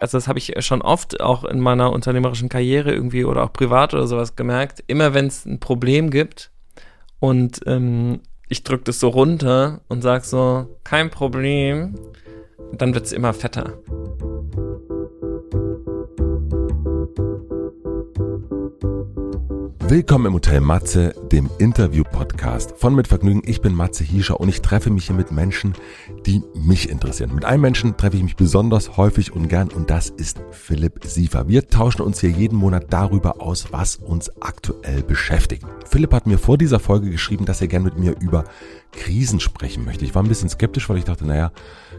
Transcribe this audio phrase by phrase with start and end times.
[0.00, 3.94] also das habe ich schon oft auch in meiner unternehmerischen Karriere irgendwie oder auch privat
[3.94, 6.50] oder sowas gemerkt, immer wenn es ein Problem gibt
[7.20, 11.94] und ähm, ich drücke das so runter und sage so, kein Problem,
[12.72, 13.74] dann wird es immer fetter.
[19.90, 23.42] Willkommen im Hotel Matze, dem Interview-Podcast von Mit Vergnügen.
[23.44, 25.74] Ich bin Matze Hiescher und ich treffe mich hier mit Menschen,
[26.26, 27.34] die mich interessieren.
[27.34, 31.48] Mit einem Menschen treffe ich mich besonders häufig und gern und das ist Philipp Siefer.
[31.48, 35.66] Wir tauschen uns hier jeden Monat darüber aus, was uns aktuell beschäftigt.
[35.88, 38.44] Philipp hat mir vor dieser Folge geschrieben, dass er gern mit mir über
[38.92, 40.04] Krisen sprechen möchte.
[40.04, 41.50] Ich war ein bisschen skeptisch, weil ich dachte, naja,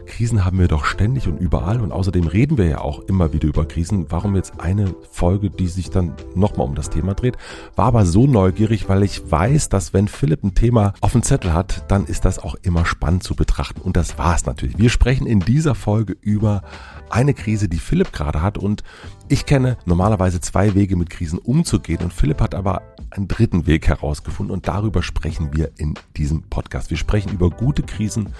[0.06, 3.48] Krisen haben wir doch ständig und überall und außerdem reden wir ja auch immer wieder
[3.48, 4.06] über Krisen.
[4.10, 7.36] Warum jetzt eine Folge, die sich dann nochmal um das Thema dreht?
[7.76, 11.52] War aber so neugierig, weil ich weiß, dass wenn Philipp ein Thema auf dem Zettel
[11.52, 14.78] hat, dann ist das auch immer spannend zu betrachten und das war es natürlich.
[14.78, 16.62] Wir sprechen in dieser Folge über
[17.10, 18.82] eine Krise, die Philipp gerade hat und
[19.28, 23.88] ich kenne normalerweise zwei Wege mit Krisen umzugehen und Philipp hat aber einen dritten Weg
[23.88, 26.90] herausgefunden und darüber sprechen wir in diesem Podcast.
[26.90, 28.30] Wir sprechen über gute Krisen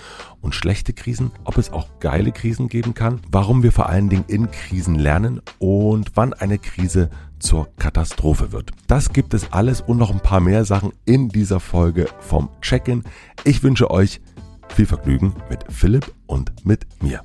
[0.41, 4.24] und schlechte Krisen, ob es auch geile Krisen geben kann, warum wir vor allen Dingen
[4.28, 8.70] in Krisen lernen und wann eine Krise zur Katastrophe wird.
[8.86, 13.02] Das gibt es alles und noch ein paar mehr Sachen in dieser Folge vom Check-in.
[13.44, 14.20] Ich wünsche euch
[14.69, 17.22] viel Vergnügen mit Philipp und mit mir.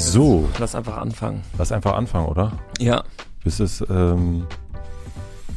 [0.00, 0.48] So.
[0.58, 1.42] Lass einfach anfangen.
[1.58, 2.52] Lass einfach anfangen, oder?
[2.78, 3.04] Ja.
[3.44, 3.84] Bis es.
[3.90, 4.46] Ähm,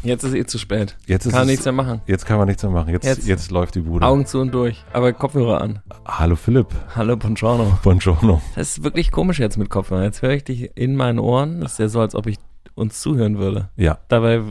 [0.03, 0.97] jetzt ist eh zu spät.
[1.07, 2.01] Jetzt ist kann es, nichts mehr machen.
[2.07, 2.89] Jetzt kann man nichts mehr machen.
[2.89, 3.51] Jetzt, jetzt, Jetzt.
[3.51, 4.05] läuft die Bude.
[4.05, 4.83] Augen zu und durch.
[4.91, 5.81] Aber Kopfhörer an.
[6.05, 6.67] Hallo Philipp.
[6.95, 7.79] Hallo, Buongiorno.
[7.83, 8.41] Buongiorno.
[8.55, 10.03] Das ist wirklich komisch jetzt mit Kopfhörern.
[10.03, 11.61] Jetzt höre ich dich in meinen Ohren.
[11.61, 12.37] Das ist ja so, als ob ich
[12.75, 13.69] uns zuhören würde.
[13.77, 13.99] Ja.
[14.09, 14.41] Dabei,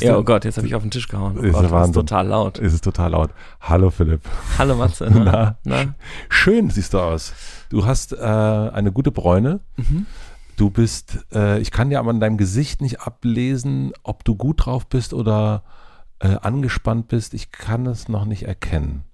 [0.00, 1.36] ja, oh Gott, jetzt habe ich auf den Tisch gehauen.
[1.38, 1.92] Oh Ist Gott, das ist Wahnsinn.
[1.94, 2.58] total laut.
[2.58, 3.30] Ist es total laut.
[3.60, 4.22] Hallo Philipp.
[4.58, 5.10] Hallo Matze.
[5.14, 5.58] Na?
[5.64, 5.94] Na?
[6.28, 7.32] Schön siehst du aus.
[7.68, 9.60] Du hast äh, eine gute Bräune.
[9.76, 10.06] Mhm.
[10.56, 14.66] Du bist, äh, ich kann ja aber an deinem Gesicht nicht ablesen, ob du gut
[14.66, 15.62] drauf bist oder
[16.20, 17.34] äh, angespannt bist.
[17.34, 19.04] Ich kann es noch nicht erkennen.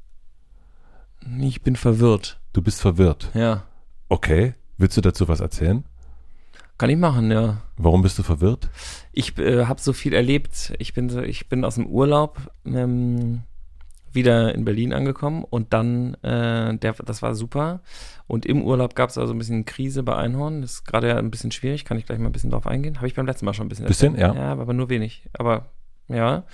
[1.40, 2.40] Ich bin verwirrt.
[2.52, 3.30] Du bist verwirrt.
[3.34, 3.62] Ja.
[4.08, 4.54] Okay.
[4.76, 5.84] Willst du dazu was erzählen?
[6.78, 7.60] Kann ich machen, ja.
[7.76, 8.68] Warum bist du verwirrt?
[9.12, 10.72] Ich äh, habe so viel erlebt.
[10.78, 13.42] Ich bin so, ich bin aus dem Urlaub ähm,
[14.12, 17.80] wieder in Berlin angekommen und dann, äh, der, das war super.
[18.28, 20.62] Und im Urlaub gab es also ein bisschen Krise bei Einhorn.
[20.62, 21.84] Das ist gerade ja ein bisschen schwierig.
[21.84, 22.96] Kann ich gleich mal ein bisschen drauf eingehen.
[22.98, 23.86] Habe ich beim letzten Mal schon ein bisschen.
[23.86, 24.36] Bisschen, erzählt.
[24.36, 24.42] ja.
[24.42, 25.28] Ja, aber nur wenig.
[25.32, 25.66] Aber
[26.06, 26.44] ja,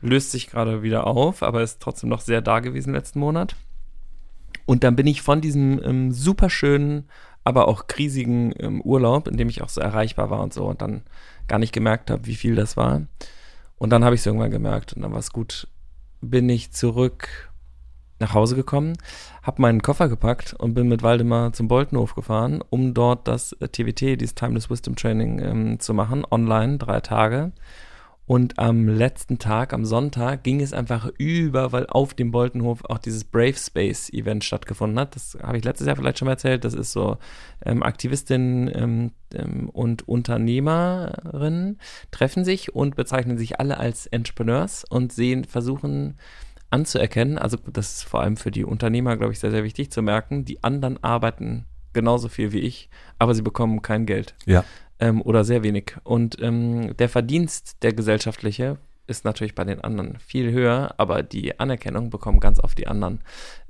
[0.00, 3.56] löst sich gerade wieder auf, aber ist trotzdem noch sehr da gewesen letzten Monat.
[4.66, 7.08] Und dann bin ich von diesem ähm, super schönen,
[7.44, 10.82] aber auch krisigen ähm, Urlaub, in dem ich auch so erreichbar war und so und
[10.82, 11.02] dann
[11.46, 13.02] gar nicht gemerkt habe, wie viel das war.
[13.76, 15.68] Und dann habe ich es irgendwann gemerkt und dann war es gut.
[16.20, 17.52] Bin ich zurück
[18.18, 18.96] nach Hause gekommen,
[19.42, 23.68] habe meinen Koffer gepackt und bin mit Waldemar zum Boltenhof gefahren, um dort das äh,
[23.68, 27.52] TWT, dieses Timeless Wisdom Training, ähm, zu machen, online, drei Tage.
[28.26, 32.98] Und am letzten Tag, am Sonntag, ging es einfach über, weil auf dem Boltenhof auch
[32.98, 35.14] dieses Brave Space Event stattgefunden hat.
[35.14, 36.64] Das habe ich letztes Jahr vielleicht schon mal erzählt.
[36.64, 37.18] Das ist so
[37.64, 41.78] ähm, Aktivistinnen ähm, ähm, und Unternehmerinnen
[42.10, 46.16] treffen sich und bezeichnen sich alle als Entrepreneurs und sehen, versuchen
[46.70, 50.02] anzuerkennen, also das ist vor allem für die Unternehmer, glaube ich, sehr, sehr wichtig zu
[50.02, 54.64] merken, die anderen arbeiten genauso viel wie ich, aber sie bekommen kein Geld Ja.
[55.04, 55.96] Ähm, oder sehr wenig.
[56.02, 61.60] Und ähm, der Verdienst, der gesellschaftliche, ist natürlich bei den anderen viel höher, aber die
[61.60, 63.20] Anerkennung bekommen ganz oft die anderen.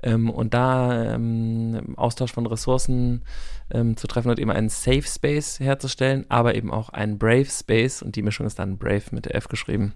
[0.01, 3.23] Ähm, und da ähm, Austausch von Ressourcen
[3.69, 8.01] ähm, zu treffen und eben einen Safe Space herzustellen, aber eben auch einen Brave Space
[8.01, 9.93] und die Mischung ist dann Brave mit der F geschrieben.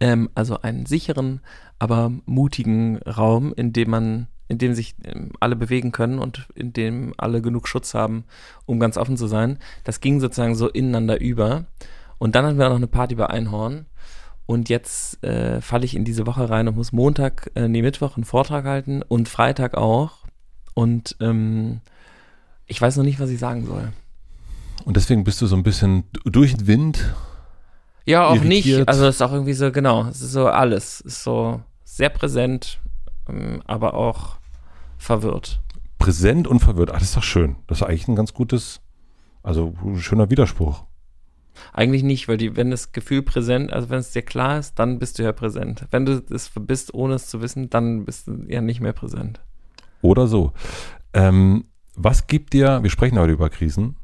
[0.00, 1.40] Ähm, also einen sicheren,
[1.78, 6.74] aber mutigen Raum, in dem man, in dem sich ähm, alle bewegen können und in
[6.74, 8.24] dem alle genug Schutz haben,
[8.66, 9.58] um ganz offen zu sein.
[9.82, 11.64] Das ging sozusagen so ineinander über.
[12.18, 13.86] Und dann hatten wir auch noch eine Party bei Einhorn.
[14.44, 18.16] Und jetzt äh, falle ich in diese Woche rein und muss Montag, äh, nee, Mittwoch
[18.16, 20.18] einen Vortrag halten und Freitag auch.
[20.74, 21.80] Und ähm,
[22.66, 23.90] ich weiß noch nicht, was ich sagen soll.
[24.84, 27.14] Und deswegen bist du so ein bisschen durch den Wind.
[28.04, 28.66] Ja, auch nicht.
[28.66, 28.88] Irritiert.
[28.88, 31.00] Also es ist auch irgendwie so, genau, es ist so alles.
[31.06, 32.80] Es ist so sehr präsent,
[33.30, 34.41] ähm, aber auch
[35.02, 35.60] verwirrt.
[35.98, 36.90] Präsent und verwirrt.
[36.90, 37.56] Ah, das ist doch schön.
[37.66, 38.80] Das ist eigentlich ein ganz gutes,
[39.42, 40.84] also ein schöner Widerspruch.
[41.72, 44.98] Eigentlich nicht, weil die, wenn das Gefühl präsent, also wenn es dir klar ist, dann
[44.98, 45.86] bist du ja präsent.
[45.90, 49.40] Wenn du es bist, ohne es zu wissen, dann bist du ja nicht mehr präsent.
[50.00, 50.52] Oder so.
[51.12, 53.96] Ähm, was gibt dir, wir sprechen heute über Krisen.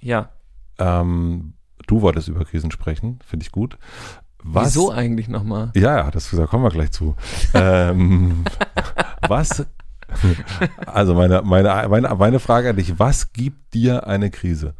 [0.00, 0.30] Ja,
[0.78, 1.54] Ähm,
[1.86, 3.78] du wolltest über Krisen sprechen, finde ich gut.
[4.42, 5.70] Was, Wieso eigentlich nochmal?
[5.74, 7.14] Ja, ja, das, da kommen wir gleich zu.
[7.54, 8.44] ähm,
[9.28, 9.64] was,
[10.86, 14.74] also meine, meine, meine, meine Frage an dich, was gibt dir eine Krise?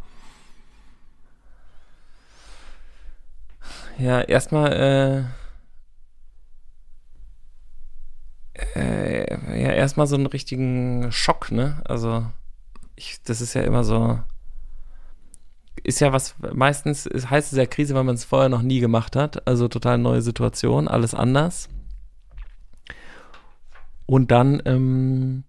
[3.98, 5.28] Ja, erstmal,
[8.54, 11.82] äh, äh, ja, erstmal so einen richtigen Schock, ne?
[11.84, 12.26] Also,
[12.96, 14.18] ich, das ist ja immer so,
[15.84, 18.80] ist ja was, meistens ist, heißt es ja Krise, weil man es vorher noch nie
[18.80, 19.46] gemacht hat.
[19.46, 21.68] Also total neue Situation, alles anders.
[24.06, 25.44] Und dann, ähm,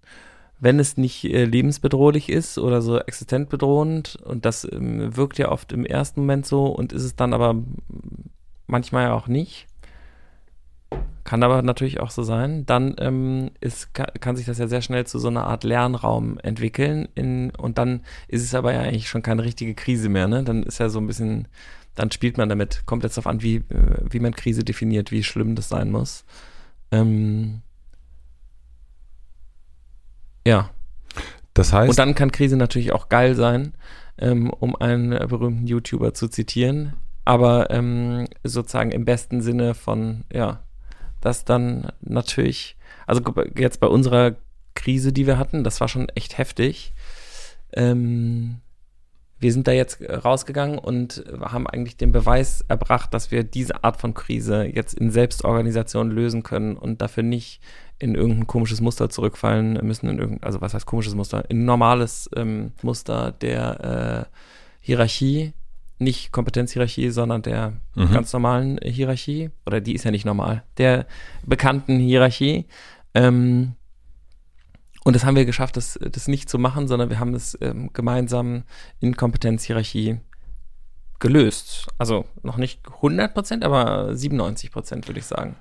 [0.60, 5.72] wenn es nicht äh, lebensbedrohlich ist oder so existenzbedrohend, und das ähm, wirkt ja oft
[5.72, 7.56] im ersten Moment so und ist es dann aber
[8.68, 9.68] manchmal ja auch nicht,
[11.24, 12.66] kann aber natürlich auch so sein.
[12.66, 16.38] Dann ähm, ist, kann, kann, sich das ja sehr schnell zu so einer Art Lernraum
[16.40, 17.08] entwickeln.
[17.16, 20.28] In, und dann ist es aber ja eigentlich schon keine richtige Krise mehr.
[20.28, 20.44] Ne?
[20.44, 21.48] Dann ist ja so ein bisschen,
[21.96, 22.84] dann spielt man damit.
[22.86, 26.26] Kommt jetzt darauf an, wie, äh, wie man Krise definiert, wie schlimm das sein muss.
[26.92, 27.62] Ähm,
[30.46, 30.70] ja.
[31.54, 31.90] Das heißt.
[31.90, 33.74] Und dann kann Krise natürlich auch geil sein,
[34.18, 36.94] ähm, um einen berühmten YouTuber zu zitieren.
[37.26, 40.62] Aber ähm, sozusagen im besten Sinne von, ja,
[41.22, 42.76] dass dann natürlich,
[43.08, 43.22] also
[43.58, 44.36] jetzt bei unserer
[44.76, 46.94] Krise, die wir hatten, das war schon echt heftig.
[47.74, 48.58] Ähm,
[49.44, 53.98] wir sind da jetzt rausgegangen und haben eigentlich den Beweis erbracht, dass wir diese Art
[53.98, 57.62] von Krise jetzt in Selbstorganisation lösen können und dafür nicht
[58.00, 61.50] in irgendein komisches Muster zurückfallen müssen, in irgendein, also was heißt komisches Muster?
[61.50, 64.36] In ein normales ähm, Muster der äh,
[64.80, 65.54] Hierarchie,
[66.00, 68.12] nicht Kompetenzhierarchie, sondern der mhm.
[68.12, 71.06] ganz normalen Hierarchie, oder die ist ja nicht normal, der
[71.46, 72.66] bekannten Hierarchie.
[73.14, 73.74] Ähm,
[75.04, 77.92] und das haben wir geschafft, das, das nicht zu machen, sondern wir haben es ähm,
[77.94, 78.64] gemeinsam
[79.00, 80.20] in Kompetenzhierarchie
[81.20, 81.88] gelöst.
[81.98, 85.56] Also noch nicht 100 Prozent, aber 97 Prozent würde ich sagen.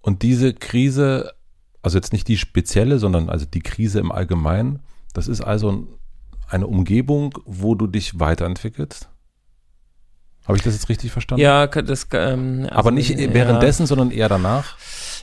[0.00, 1.32] Und diese Krise,
[1.82, 4.80] also jetzt nicht die spezielle, sondern also die Krise im Allgemeinen,
[5.12, 5.86] das ist also
[6.48, 9.08] eine Umgebung, wo du dich weiterentwickelst?
[10.46, 11.42] Habe ich das jetzt richtig verstanden?
[11.42, 12.06] Ja, das.
[12.12, 13.86] Ähm, also, Aber nicht währenddessen, ja.
[13.86, 14.78] sondern eher danach?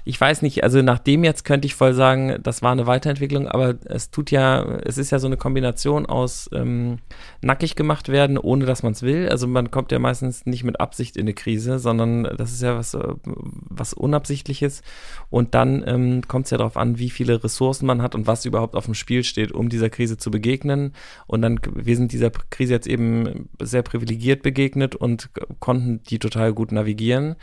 [0.07, 3.47] Ich weiß nicht, also nach dem jetzt könnte ich voll sagen, das war eine Weiterentwicklung,
[3.47, 6.99] aber es tut ja, es ist ja so eine Kombination aus ähm,
[7.41, 9.27] nackig gemacht werden, ohne dass man es will.
[9.29, 12.77] Also man kommt ja meistens nicht mit Absicht in eine Krise, sondern das ist ja
[12.77, 14.83] was, äh, was Unabsichtliches.
[15.31, 18.45] Und dann ähm, kommt es ja darauf an, wie viele Ressourcen man hat und was
[18.45, 20.93] überhaupt auf dem Spiel steht, um dieser Krise zu begegnen.
[21.25, 26.53] Und dann, wir sind dieser Krise jetzt eben sehr privilegiert begegnet und konnten die total
[26.53, 27.37] gut navigieren.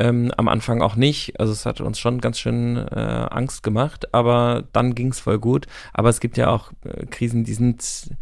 [0.00, 1.38] Ähm, am Anfang auch nicht.
[1.38, 5.38] Also es hat uns schon ganz schön äh, Angst gemacht, aber dann ging es voll
[5.38, 5.66] gut.
[5.92, 8.16] Aber es gibt ja auch äh, Krisen, die sind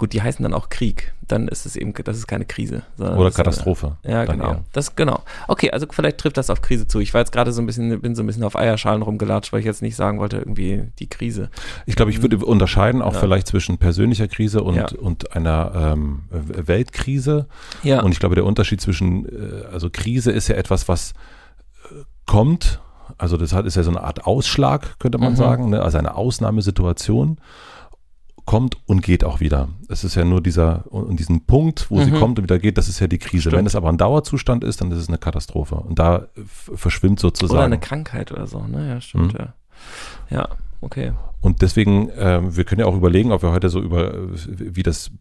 [0.00, 1.12] Gut, die heißen dann auch Krieg.
[1.28, 2.84] Dann ist es eben, das ist keine Krise.
[2.96, 3.98] Oder Katastrophe.
[4.02, 4.52] Eine, ja, genau.
[4.52, 4.64] Eher.
[4.72, 5.24] Das, genau.
[5.46, 7.00] Okay, also vielleicht trifft das auf Krise zu.
[7.00, 9.60] Ich war jetzt gerade so ein bisschen, bin so ein bisschen auf Eierschalen rumgelatscht, weil
[9.60, 11.50] ich jetzt nicht sagen wollte, irgendwie die Krise.
[11.84, 13.20] Ich glaube, ich würde unterscheiden auch ja.
[13.20, 14.86] vielleicht zwischen persönlicher Krise und, ja.
[14.98, 17.46] und einer ähm, Weltkrise.
[17.82, 18.00] Ja.
[18.00, 21.12] Und ich glaube, der Unterschied zwischen, äh, also Krise ist ja etwas, was
[21.90, 22.80] äh, kommt.
[23.18, 25.36] Also das ist ja so eine Art Ausschlag, könnte man mhm.
[25.36, 25.82] sagen, ne?
[25.82, 27.36] also eine Ausnahmesituation
[28.50, 29.68] kommt und geht auch wieder.
[29.86, 32.04] Es ist ja nur dieser, und diesen Punkt, wo mhm.
[32.04, 33.42] sie kommt und wieder geht, das ist ja die Krise.
[33.42, 33.58] Stimmt.
[33.58, 35.76] Wenn es aber ein Dauerzustand ist, dann ist es eine Katastrophe.
[35.76, 36.26] Und da
[36.74, 37.58] verschwimmt sozusagen.
[37.58, 38.88] Oder eine Krankheit oder so, ne?
[38.88, 39.38] Ja, stimmt, mhm.
[39.38, 39.54] ja.
[40.30, 40.48] Ja,
[40.80, 41.12] okay.
[41.40, 44.14] Und deswegen, äh, wir können ja auch überlegen, ob wir heute so über,
[44.48, 45.12] wie das,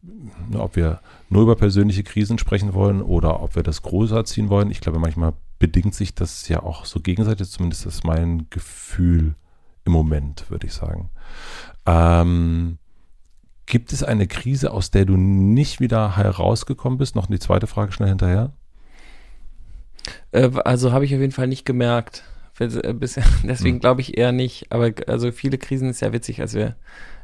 [0.58, 1.00] ob wir
[1.30, 4.72] nur über persönliche Krisen sprechen wollen oder ob wir das größer ziehen wollen.
[4.72, 9.36] Ich glaube, manchmal bedingt sich das ja auch so gegenseitig, zumindest ist mein Gefühl
[9.86, 11.12] im Moment, würde ich sagen.
[11.86, 12.80] Ähm,
[13.70, 17.16] Gibt es eine Krise, aus der du nicht wieder herausgekommen bist?
[17.16, 18.52] Noch die zweite Frage schnell hinterher.
[20.32, 22.24] Äh, also habe ich auf jeden Fall nicht gemerkt.
[22.58, 23.80] Äh, bisher, deswegen hm.
[23.80, 24.72] glaube ich eher nicht.
[24.72, 26.78] Aber also viele Krisen ist ja witzig, als wir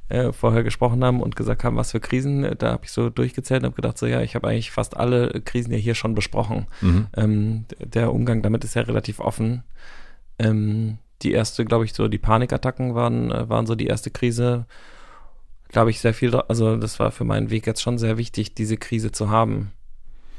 [0.09, 2.55] äh, vorher gesprochen haben und gesagt haben, was für Krisen.
[2.59, 5.41] Da habe ich so durchgezählt und habe gedacht, so ja, ich habe eigentlich fast alle
[5.41, 6.67] Krisen ja hier schon besprochen.
[6.79, 7.07] Mhm.
[7.17, 9.63] Ähm, der Umgang damit ist ja relativ offen.
[10.37, 14.67] Ähm, die erste, glaube ich, so die Panikattacken waren, waren so die erste Krise
[15.75, 18.77] glaube ich, sehr viel, also das war für meinen Weg jetzt schon sehr wichtig, diese
[18.77, 19.73] Krise zu haben.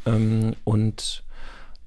[0.07, 1.25] Ähm, und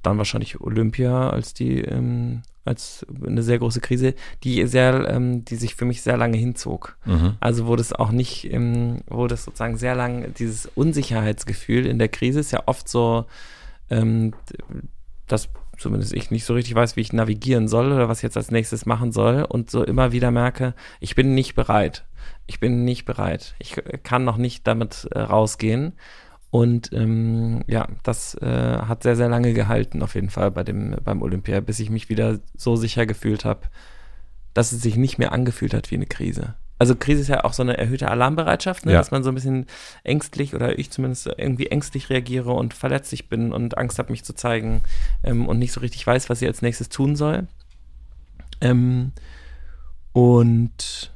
[0.04, 4.14] dann wahrscheinlich Olympia als die, ähm, als eine sehr große Krise,
[4.44, 6.96] die sehr, ähm, die sich für mich sehr lange hinzog.
[7.06, 7.38] Mhm.
[7.40, 12.10] Also wo das auch nicht, ähm, wo das sozusagen sehr lange, dieses Unsicherheitsgefühl in der
[12.10, 13.26] Krise ist ja oft so,
[13.90, 14.36] ähm,
[15.26, 18.38] dass zumindest ich nicht so richtig weiß, wie ich navigieren soll oder was ich jetzt
[18.38, 22.06] als nächstes machen soll und so immer wieder merke, ich bin nicht bereit
[22.50, 23.54] ich bin nicht bereit.
[23.60, 25.94] Ich kann noch nicht damit äh, rausgehen.
[26.50, 30.96] Und ähm, ja, das äh, hat sehr, sehr lange gehalten, auf jeden Fall bei dem,
[31.04, 33.68] beim Olympia, bis ich mich wieder so sicher gefühlt habe,
[34.56, 36.56] dass es sich nicht mehr angefühlt hat wie eine Krise.
[36.80, 38.94] Also Krise ist ja auch so eine erhöhte Alarmbereitschaft, ne?
[38.94, 38.98] Ja.
[38.98, 39.68] dass man so ein bisschen
[40.04, 44.34] ängstlich oder ich zumindest irgendwie ängstlich reagiere und verletzlich bin und Angst habe, mich zu
[44.34, 44.82] zeigen
[45.24, 47.48] ähm, und nicht so richtig weiß, was ich als nächstes tun soll.
[48.60, 49.12] Ähm,
[50.14, 51.12] und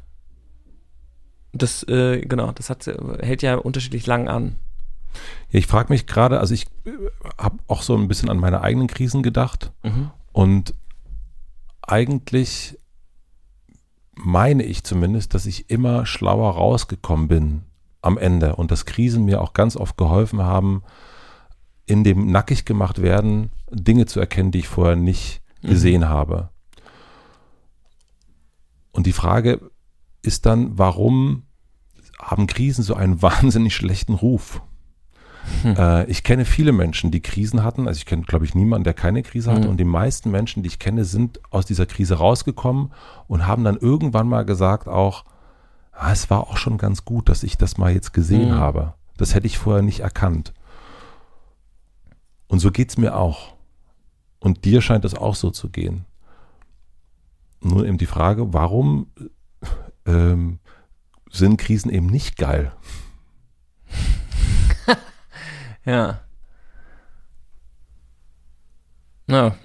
[1.54, 2.88] das, äh, genau, das hat,
[3.22, 4.56] hält ja unterschiedlich lang an.
[5.50, 6.66] Ja, ich frage mich gerade, also ich
[7.38, 9.72] habe auch so ein bisschen an meine eigenen Krisen gedacht
[10.32, 10.74] und
[11.82, 12.78] eigentlich
[14.16, 17.64] meine ich zumindest, dass ich immer schlauer rausgekommen bin
[18.02, 20.84] am Ende und dass Krisen mir auch ganz oft geholfen haben,
[21.86, 25.68] in dem nackig gemacht werden, Dinge zu erkennen, die ich vorher nicht Mhm.
[25.70, 26.50] gesehen habe.
[28.92, 29.72] Und die Frage
[30.24, 31.44] ist dann, warum
[32.20, 34.62] haben Krisen so einen wahnsinnig schlechten Ruf?
[35.62, 35.76] Hm.
[35.78, 37.88] Äh, ich kenne viele Menschen, die Krisen hatten.
[37.88, 39.66] Also ich kenne, glaube ich, niemanden, der keine Krise hatte.
[39.66, 39.72] Mhm.
[39.72, 42.94] Und die meisten Menschen, die ich kenne, sind aus dieser Krise rausgekommen
[43.28, 45.26] und haben dann irgendwann mal gesagt auch,
[45.92, 48.56] ah, es war auch schon ganz gut, dass ich das mal jetzt gesehen Mhm.
[48.56, 48.94] habe.
[49.18, 50.54] Das hätte ich vorher nicht erkannt.
[52.48, 53.54] Und so geht es mir auch.
[54.40, 56.06] Und dir scheint es auch so zu gehen.
[57.62, 59.08] Nur eben die Frage, warum
[60.06, 60.60] ähm,
[61.32, 62.72] sind Krisen eben nicht geil?
[65.86, 66.22] Ja.
[69.28, 69.56] Na,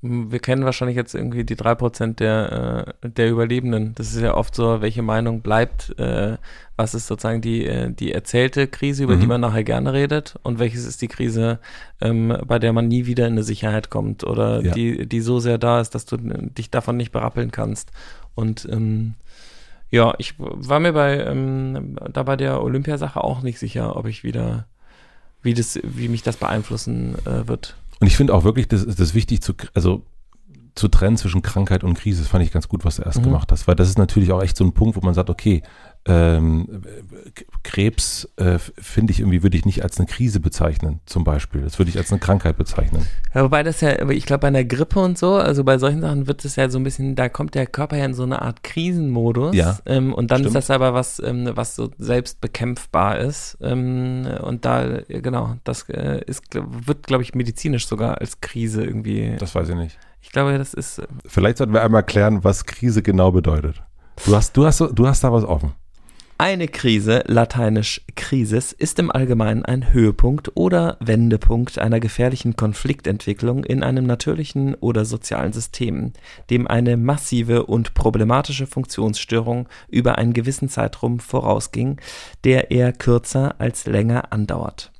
[0.00, 3.94] wir kennen wahrscheinlich jetzt irgendwie die 3% der, äh, der Überlebenden.
[3.94, 6.38] Das ist ja oft so, welche Meinung bleibt, äh,
[6.76, 9.28] was ist sozusagen die, äh, die erzählte Krise, über die Mhm.
[9.28, 11.60] man nachher gerne redet und welches ist die Krise,
[12.00, 14.72] ähm, bei der man nie wieder in eine Sicherheit kommt oder Ja.
[14.72, 17.92] die, die so sehr da ist, dass du dich davon nicht berappeln kannst.
[18.34, 19.14] Und ähm,
[19.92, 24.24] ja, ich war mir bei, ähm, da bei der Olympiasache auch nicht sicher, ob ich
[24.24, 24.66] wieder,
[25.42, 27.76] wie das, wie mich das beeinflussen äh, wird.
[28.00, 30.02] Und ich finde auch wirklich, das ist das wichtig zu, also
[30.74, 32.22] zu trennen zwischen Krankheit und Krise.
[32.22, 33.24] Das fand ich ganz gut, was du erst Mhm.
[33.24, 35.62] gemacht hast, weil das ist natürlich auch echt so ein Punkt, wo man sagt, okay,
[36.04, 36.82] ähm,
[37.62, 41.60] Krebs äh, finde ich irgendwie, würde ich nicht als eine Krise bezeichnen, zum Beispiel.
[41.62, 43.06] Das würde ich als eine Krankheit bezeichnen.
[43.34, 46.26] Ja, wobei das ja, ich glaube, bei einer Grippe und so, also bei solchen Sachen
[46.26, 48.62] wird es ja so ein bisschen, da kommt der Körper ja in so eine Art
[48.64, 49.54] Krisenmodus.
[49.54, 50.56] Ja, Ähm, und dann stimmt.
[50.56, 53.56] ist das aber was, ähm, was so selbst bekämpfbar ist.
[53.60, 58.84] Ähm, und da, äh, genau, das äh, ist, wird, glaube ich, medizinisch sogar als Krise
[58.84, 59.36] irgendwie.
[59.38, 59.98] Das weiß ich nicht.
[60.20, 63.82] ich glaube, das ist, äh, Vielleicht sollten wir einmal klären, was Krise genau bedeutet.
[64.26, 65.72] Du hast, du hast, du hast da was offen.
[66.44, 73.84] Eine Krise, lateinisch Krisis, ist im Allgemeinen ein Höhepunkt oder Wendepunkt einer gefährlichen Konfliktentwicklung in
[73.84, 76.12] einem natürlichen oder sozialen System,
[76.50, 82.00] dem eine massive und problematische Funktionsstörung über einen gewissen Zeitraum vorausging,
[82.42, 84.90] der eher kürzer als länger andauert.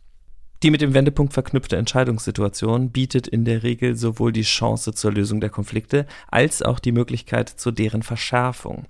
[0.62, 5.40] Die mit dem Wendepunkt verknüpfte Entscheidungssituation bietet in der Regel sowohl die Chance zur Lösung
[5.40, 8.86] der Konflikte als auch die Möglichkeit zu deren Verschärfung.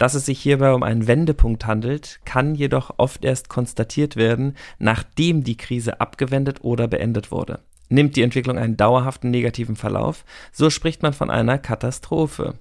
[0.00, 5.44] Dass es sich hierbei um einen Wendepunkt handelt, kann jedoch oft erst konstatiert werden, nachdem
[5.44, 7.58] die Krise abgewendet oder beendet wurde.
[7.90, 12.54] Nimmt die Entwicklung einen dauerhaften negativen Verlauf, so spricht man von einer Katastrophe.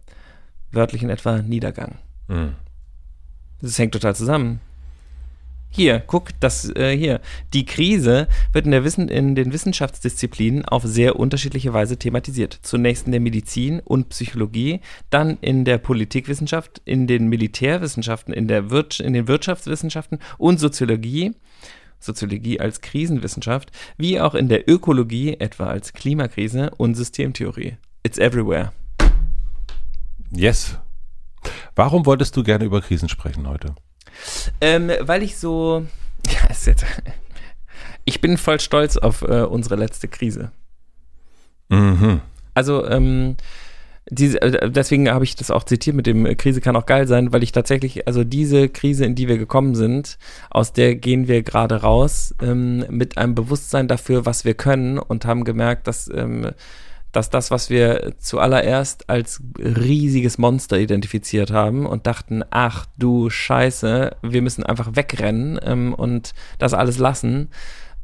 [0.73, 1.99] Wörtlich in etwa Niedergang.
[3.61, 4.59] Das hängt total zusammen.
[5.71, 7.21] Hier, guck, das äh, hier.
[7.53, 12.59] Die Krise wird in, der Wissen, in den Wissenschaftsdisziplinen auf sehr unterschiedliche Weise thematisiert.
[12.63, 14.79] Zunächst in der Medizin und Psychologie,
[15.11, 21.35] dann in der Politikwissenschaft, in den Militärwissenschaften, in, der Wir in den Wirtschaftswissenschaften und Soziologie.
[21.99, 27.75] Soziologie als Krisenwissenschaft, wie auch in der Ökologie, etwa als Klimakrise und Systemtheorie.
[28.03, 28.71] It's everywhere.
[30.31, 30.77] Yes.
[31.75, 33.75] Warum wolltest du gerne über Krisen sprechen heute?
[34.61, 35.85] Ähm, weil ich so.
[36.29, 36.85] Ja, ist jetzt,
[38.05, 40.51] ich bin voll stolz auf äh, unsere letzte Krise.
[41.69, 42.21] Mhm.
[42.53, 43.37] Also, ähm,
[44.09, 47.07] diese, äh, deswegen habe ich das auch zitiert mit dem äh, Krise kann auch geil
[47.07, 50.17] sein, weil ich tatsächlich, also diese Krise, in die wir gekommen sind,
[50.49, 55.25] aus der gehen wir gerade raus ähm, mit einem Bewusstsein dafür, was wir können und
[55.25, 56.51] haben gemerkt, dass, ähm,
[57.11, 64.15] dass das, was wir zuallererst als riesiges Monster identifiziert haben und dachten, ach du Scheiße,
[64.21, 67.49] wir müssen einfach wegrennen ähm, und das alles lassen,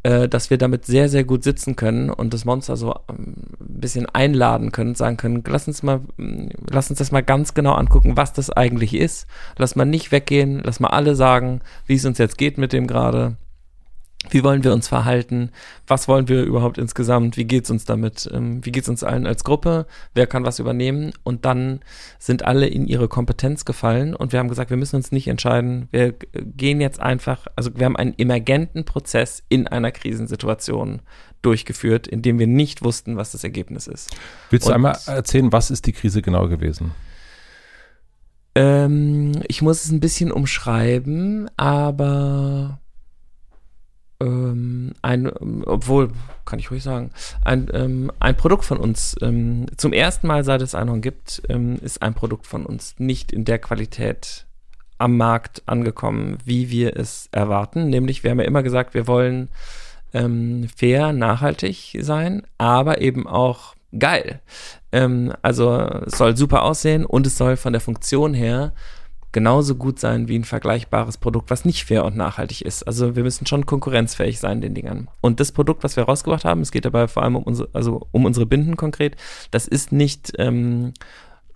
[0.06, 3.80] äh, dass wir damit sehr, sehr gut sitzen können und das Monster so ähm, ein
[3.80, 7.56] bisschen einladen können und sagen können, lass uns mal, mh, lass uns das mal ganz
[7.56, 9.26] genau angucken, was das eigentlich ist.
[9.58, 12.86] Lass mal nicht weggehen, lass mal alle sagen, wie es uns jetzt geht mit dem
[12.86, 13.38] gerade.
[14.30, 15.52] Wie wollen wir uns verhalten?
[15.88, 17.38] Was wollen wir überhaupt insgesamt?
[17.38, 18.30] Wie geht's uns damit?
[18.34, 19.86] Ähm, wie geht's uns allen als Gruppe?
[20.14, 21.14] Wer kann was übernehmen?
[21.24, 21.82] Und dann
[22.20, 25.88] sind alle in ihre Kompetenz gefallen und wir haben gesagt, wir müssen uns nicht entscheiden.
[25.92, 31.02] Wir gehen jetzt einfach, also wir haben einen emergenten Prozess in einer Krisensituation
[31.42, 34.16] durchgeführt, in dem wir nicht wussten, was das Ergebnis ist.
[34.50, 36.92] Willst du und, einmal erzählen, was ist die Krise genau gewesen?
[38.56, 42.80] Ähm, ich muss es ein bisschen umschreiben, aber
[44.20, 45.32] ähm, ein,
[45.66, 46.12] obwohl,
[46.46, 47.12] kann ich ruhig sagen,
[47.44, 51.78] ein, ähm, ein Produkt von uns, ähm, zum ersten Mal seit es Einhorn gibt, ähm,
[51.82, 54.46] ist ein Produkt von uns nicht in der Qualität
[54.98, 57.90] am Markt angekommen, wie wir es erwarten.
[57.90, 59.50] Nämlich, wir haben ja immer gesagt, wir wollen
[60.14, 64.40] ähm, fair, nachhaltig sein, aber eben auch geil.
[64.92, 68.72] Ähm, also es soll super aussehen und es soll von der Funktion her
[69.36, 72.84] genauso gut sein wie ein vergleichbares Produkt, was nicht fair und nachhaltig ist.
[72.84, 75.10] Also wir müssen schon konkurrenzfähig sein, den Dingern.
[75.20, 78.08] Und das Produkt, was wir rausgebracht haben, es geht dabei vor allem um unsere, also
[78.14, 79.18] um unsere Binden konkret,
[79.52, 80.94] das ist nicht ähm,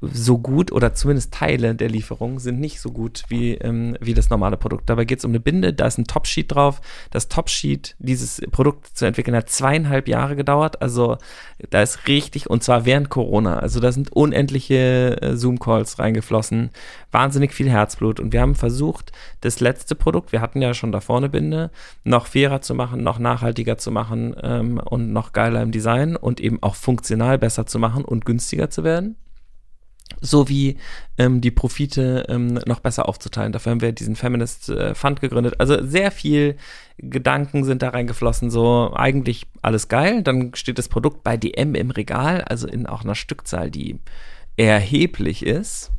[0.02, 4.30] so gut oder zumindest Teile der Lieferung sind nicht so gut wie, ähm, wie das
[4.30, 4.90] normale Produkt.
[4.90, 6.82] Dabei geht es um eine Binde, da ist ein Topsheet drauf.
[7.12, 10.82] Das Topsheet, dieses Produkt zu entwickeln, hat zweieinhalb Jahre gedauert.
[10.82, 11.18] Also
[11.70, 13.60] da ist richtig, und zwar während Corona.
[13.60, 16.70] Also da sind unendliche äh, Zoom-Calls reingeflossen,
[17.12, 18.22] wahnsinnig viel Herzblut.
[18.22, 21.72] Und wir haben versucht, das letzte Produkt, wir hatten ja schon da vorne Binde,
[22.06, 26.40] noch fairer zu machen, noch nachhaltiger zu machen ähm, und noch geiler im Design und
[26.40, 29.18] eben auch funktional besser zu machen und günstiger zu werden
[30.22, 30.78] sowie
[31.18, 33.52] ähm, die Profite ähm, noch besser aufzuteilen.
[33.52, 35.56] Dafür haben wir diesen Feminist äh, Fund gegründet.
[35.60, 36.58] Also sehr viel
[36.98, 40.24] Gedanken sind da reingeflossen, so eigentlich alles geil.
[40.24, 44.00] Dann steht das Produkt bei DM im Regal, also in auch einer Stückzahl, die
[44.58, 45.92] erheblich ist.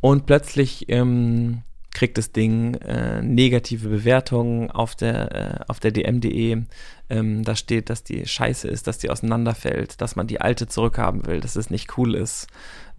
[0.00, 1.62] Und plötzlich ähm,
[1.94, 6.62] kriegt das Ding äh, negative Bewertungen auf der, äh, auf der dm.de.
[7.08, 11.26] Ähm, da steht, dass die scheiße ist, dass die auseinanderfällt, dass man die alte zurückhaben
[11.26, 12.48] will, dass es nicht cool ist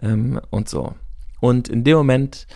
[0.02, 0.96] ähm, und so.
[1.42, 2.48] Und in dem Moment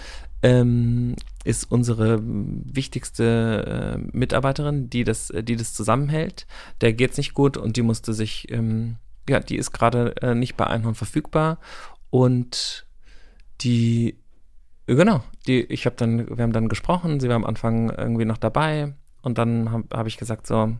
[0.41, 6.48] ähm, ist unsere wichtigste äh, Mitarbeiterin, die das, die das zusammenhält.
[6.81, 8.96] Der geht's nicht gut und die musste sich, ähm,
[9.27, 11.60] ja, die ist gerade äh, nicht bei Einhorn verfügbar
[12.10, 12.86] und
[13.62, 14.18] die
[14.96, 18.38] Genau, die, ich habe dann, wir haben dann gesprochen, sie war am Anfang irgendwie noch
[18.38, 20.75] dabei und dann habe hab ich gesagt, so,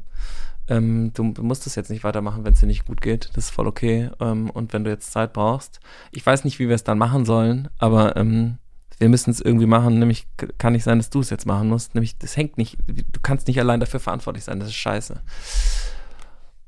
[0.68, 3.50] ähm, du, musst es jetzt nicht weitermachen, wenn es dir nicht gut geht, das ist
[3.52, 6.84] voll okay ähm, und wenn du jetzt Zeit brauchst, ich weiß nicht, wie wir es
[6.84, 8.58] dann machen sollen, aber ähm,
[8.98, 10.26] wir müssen es irgendwie machen, nämlich
[10.58, 13.48] kann nicht sein, dass du es jetzt machen musst, nämlich das hängt nicht, du kannst
[13.48, 15.22] nicht allein dafür verantwortlich sein, das ist scheiße.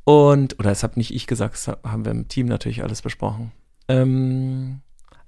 [0.03, 3.51] Und, oder das habe nicht ich gesagt, das haben wir im Team natürlich alles besprochen.
[3.87, 4.81] Ähm,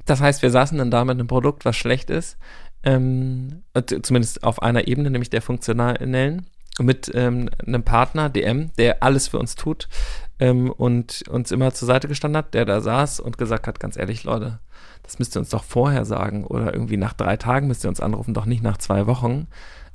[0.06, 2.38] das heißt, wir saßen dann da mit einem Produkt, was schlecht ist,
[2.84, 3.64] ähm,
[4.02, 6.48] zumindest auf einer Ebene, nämlich der funktionalen,
[6.80, 9.88] mit ähm, einem Partner, DM, der alles für uns tut
[10.40, 13.96] ähm, und uns immer zur Seite gestanden hat, der da saß und gesagt hat, ganz
[13.96, 14.60] ehrlich, Leute,
[15.04, 18.00] das müsst ihr uns doch vorher sagen oder irgendwie nach drei Tagen müsst ihr uns
[18.00, 19.48] anrufen, doch nicht nach zwei Wochen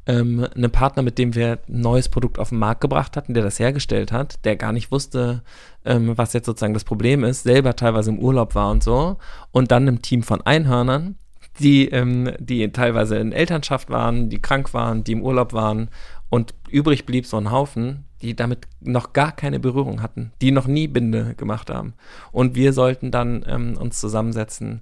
[0.08, 3.44] ähm, einen Partner, mit dem wir ein neues Produkt auf den Markt gebracht hatten, der
[3.44, 5.42] das hergestellt hat, der gar nicht wusste,
[5.84, 9.18] ähm, was jetzt sozusagen das Problem ist, selber teilweise im Urlaub war und so.
[9.52, 11.16] Und dann ein Team von Einhörnern,
[11.60, 15.90] die, ähm, die teilweise in Elternschaft waren, die krank waren, die im Urlaub waren.
[16.30, 20.66] Und übrig blieb so ein Haufen, die damit noch gar keine Berührung hatten, die noch
[20.66, 21.92] nie Binde gemacht haben.
[22.32, 24.80] Und wir sollten dann ähm, uns zusammensetzen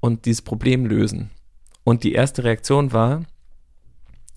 [0.00, 1.30] und dieses Problem lösen.
[1.84, 3.22] Und die erste Reaktion war,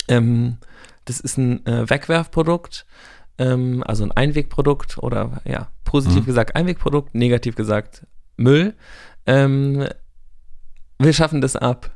[0.08, 0.58] ähm,
[1.06, 2.86] das ist ein äh, Wegwerfprodukt,
[3.38, 6.26] ähm, also ein Einwegprodukt oder ja, positiv mhm.
[6.26, 8.06] gesagt Einwegprodukt, negativ gesagt
[8.38, 8.76] Müll.
[9.26, 9.88] Ähm,
[11.00, 11.91] wir schaffen das ab.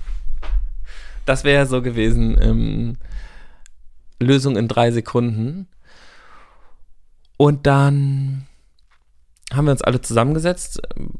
[1.26, 2.36] das wäre so gewesen.
[2.40, 2.96] Ähm,
[4.20, 5.66] Lösung in drei Sekunden.
[7.36, 8.46] Und dann
[9.52, 11.10] haben wir uns alle zusammengesetzt ähm,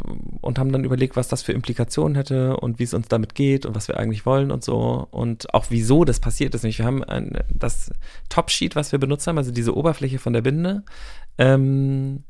[0.40, 3.66] und haben dann überlegt, was das für Implikationen hätte und wie es uns damit geht
[3.66, 6.64] und was wir eigentlich wollen und so und auch wieso das passiert ist.
[6.64, 7.90] Wir haben ein, das
[8.29, 10.85] Topsheet, was wir benutzt haben, also diese Oberfläche von der Binde,
[11.38, 12.25] ähm,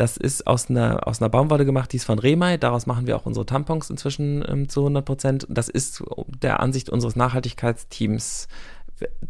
[0.00, 2.56] das ist aus einer, aus einer Baumwolle gemacht, die ist von Remai.
[2.56, 5.46] Daraus machen wir auch unsere Tampons inzwischen ähm, zu 100 Prozent.
[5.50, 6.02] Das ist
[6.42, 8.48] der Ansicht unseres Nachhaltigkeitsteams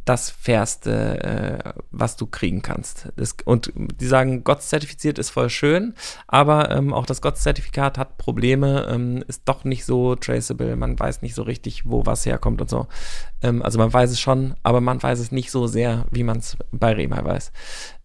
[0.05, 3.09] das Fairste, äh, was du kriegen kannst.
[3.17, 5.95] Das, und die sagen, GOTS-zertifiziert ist voll schön,
[6.27, 11.23] aber ähm, auch das GOTS-Zertifikat hat Probleme, ähm, ist doch nicht so traceable, man weiß
[11.23, 12.87] nicht so richtig, wo was herkommt und so.
[13.43, 16.39] Ähm, also man weiß es schon, aber man weiß es nicht so sehr, wie man
[16.39, 17.53] es bei Rema weiß.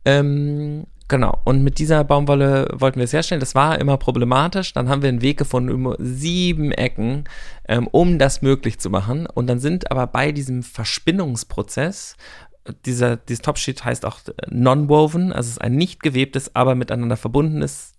[0.06, 3.40] Ähm, Genau, und mit dieser Baumwolle wollten wir es herstellen.
[3.40, 4.74] Das war immer problematisch.
[4.74, 7.26] Dann haben wir einen Weg gefunden, über sieben Ecken,
[7.68, 9.28] ähm, um das möglich zu machen.
[9.28, 12.16] Und dann sind aber bei diesem Verspinnungsprozess
[12.86, 17.94] dieser, dieses Topsheet heißt auch non-woven, also es ist ein nicht gewebtes, aber miteinander verbundenes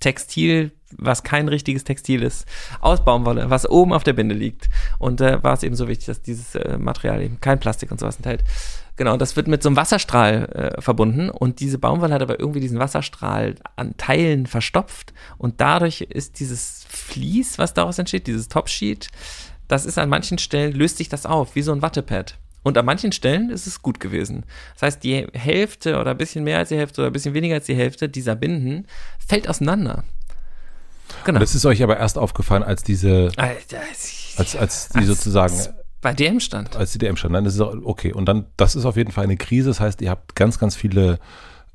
[0.00, 2.46] Textil, was kein richtiges Textil ist,
[2.80, 4.68] aus Baumwolle, was oben auf der Binde liegt.
[4.98, 7.90] Und da äh, war es eben so wichtig, dass dieses äh, Material eben kein Plastik
[7.90, 8.44] und sowas enthält.
[8.98, 12.58] Genau, das wird mit so einem Wasserstrahl äh, verbunden und diese Baumwolle hat aber irgendwie
[12.58, 19.06] diesen Wasserstrahl an Teilen verstopft und dadurch ist dieses Vlies, was daraus entsteht, dieses Topsheet,
[19.68, 22.38] das ist an manchen Stellen, löst sich das auf, wie so ein Wattepad.
[22.64, 24.42] Und an manchen Stellen ist es gut gewesen.
[24.74, 27.54] Das heißt, die Hälfte oder ein bisschen mehr als die Hälfte oder ein bisschen weniger
[27.54, 28.88] als die Hälfte dieser Binden
[29.24, 30.02] fällt auseinander.
[31.24, 31.36] Genau.
[31.36, 33.30] Und das ist euch aber erst aufgefallen, als diese,
[34.36, 35.54] als, als die sozusagen,
[36.00, 36.76] bei DM stand.
[36.76, 37.32] Als die DM stand.
[37.32, 38.12] Nein, das ist okay.
[38.12, 39.70] Und dann, das ist auf jeden Fall eine Krise.
[39.70, 41.18] Das heißt, ihr habt ganz, ganz viele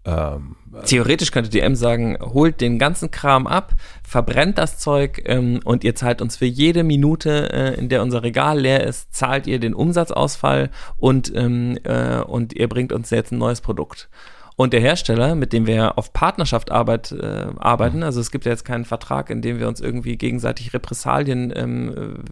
[0.06, 5.84] ähm, Theoretisch könnte DM sagen, holt den ganzen Kram ab, verbrennt das Zeug ähm, und
[5.84, 9.60] ihr zahlt uns für jede Minute, äh, in der unser Regal leer ist, zahlt ihr
[9.60, 14.10] den Umsatzausfall und, ähm, äh, und ihr bringt uns jetzt ein neues Produkt.
[14.56, 18.04] Und der Hersteller, mit dem wir auf Partnerschaft arbeit, äh, arbeiten, mhm.
[18.04, 22.24] also es gibt ja jetzt keinen Vertrag, in dem wir uns irgendwie gegenseitig Repressalien ähm,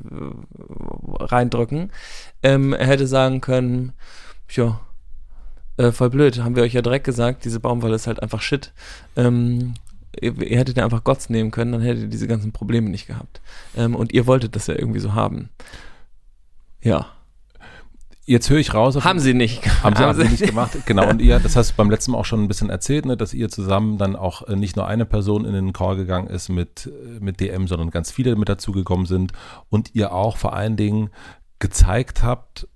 [1.20, 1.92] äh, reindrücken,
[2.44, 3.94] ähm, hätte sagen können,
[4.50, 4.80] ja,
[5.78, 8.72] äh, voll blöd, haben wir euch ja direkt gesagt, diese Baumwolle ist halt einfach Shit.
[9.16, 9.74] Ähm,
[10.20, 13.08] ihr, ihr, hättet ja einfach Gotts nehmen können, dann hättet ihr diese ganzen Probleme nicht
[13.08, 13.42] gehabt.
[13.76, 15.50] Ähm, und ihr wolltet das ja irgendwie so haben.
[16.82, 17.08] Ja.
[18.32, 18.96] Jetzt höre ich raus.
[19.04, 19.62] Haben sie nicht.
[19.84, 20.78] Haben sie, haben sie nicht gemacht.
[20.86, 21.10] Genau.
[21.10, 23.34] Und ihr, das hast du beim letzten Mal auch schon ein bisschen erzählt, ne, dass
[23.34, 26.86] ihr zusammen dann auch äh, nicht nur eine Person in den Call gegangen ist mit,
[26.86, 29.34] äh, mit DM, sondern ganz viele mit dazugekommen sind
[29.68, 31.10] und ihr auch vor allen Dingen
[31.60, 32.70] gezeigt habt,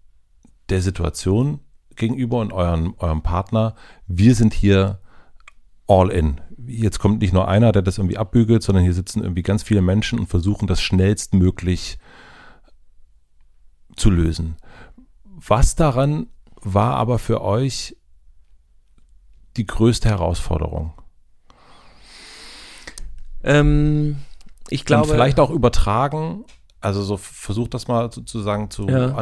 [0.67, 1.61] der Situation
[1.95, 3.75] gegenüber und eurem, eurem Partner,
[4.07, 4.99] wir sind hier
[5.87, 6.41] all in.
[6.67, 9.81] Jetzt kommt nicht nur einer, der das irgendwie abbügelt, sondern hier sitzen irgendwie ganz viele
[9.81, 11.97] Menschen und versuchen das schnellstmöglich
[13.95, 14.57] zu lösen.
[15.47, 16.27] Was daran
[16.61, 17.95] war aber für euch
[19.57, 20.93] die größte Herausforderung?
[23.43, 24.17] Ähm,
[24.69, 25.03] ich glaube.
[25.03, 26.45] Und vielleicht auch übertragen
[26.85, 29.15] also so versucht das mal sozusagen zu ja.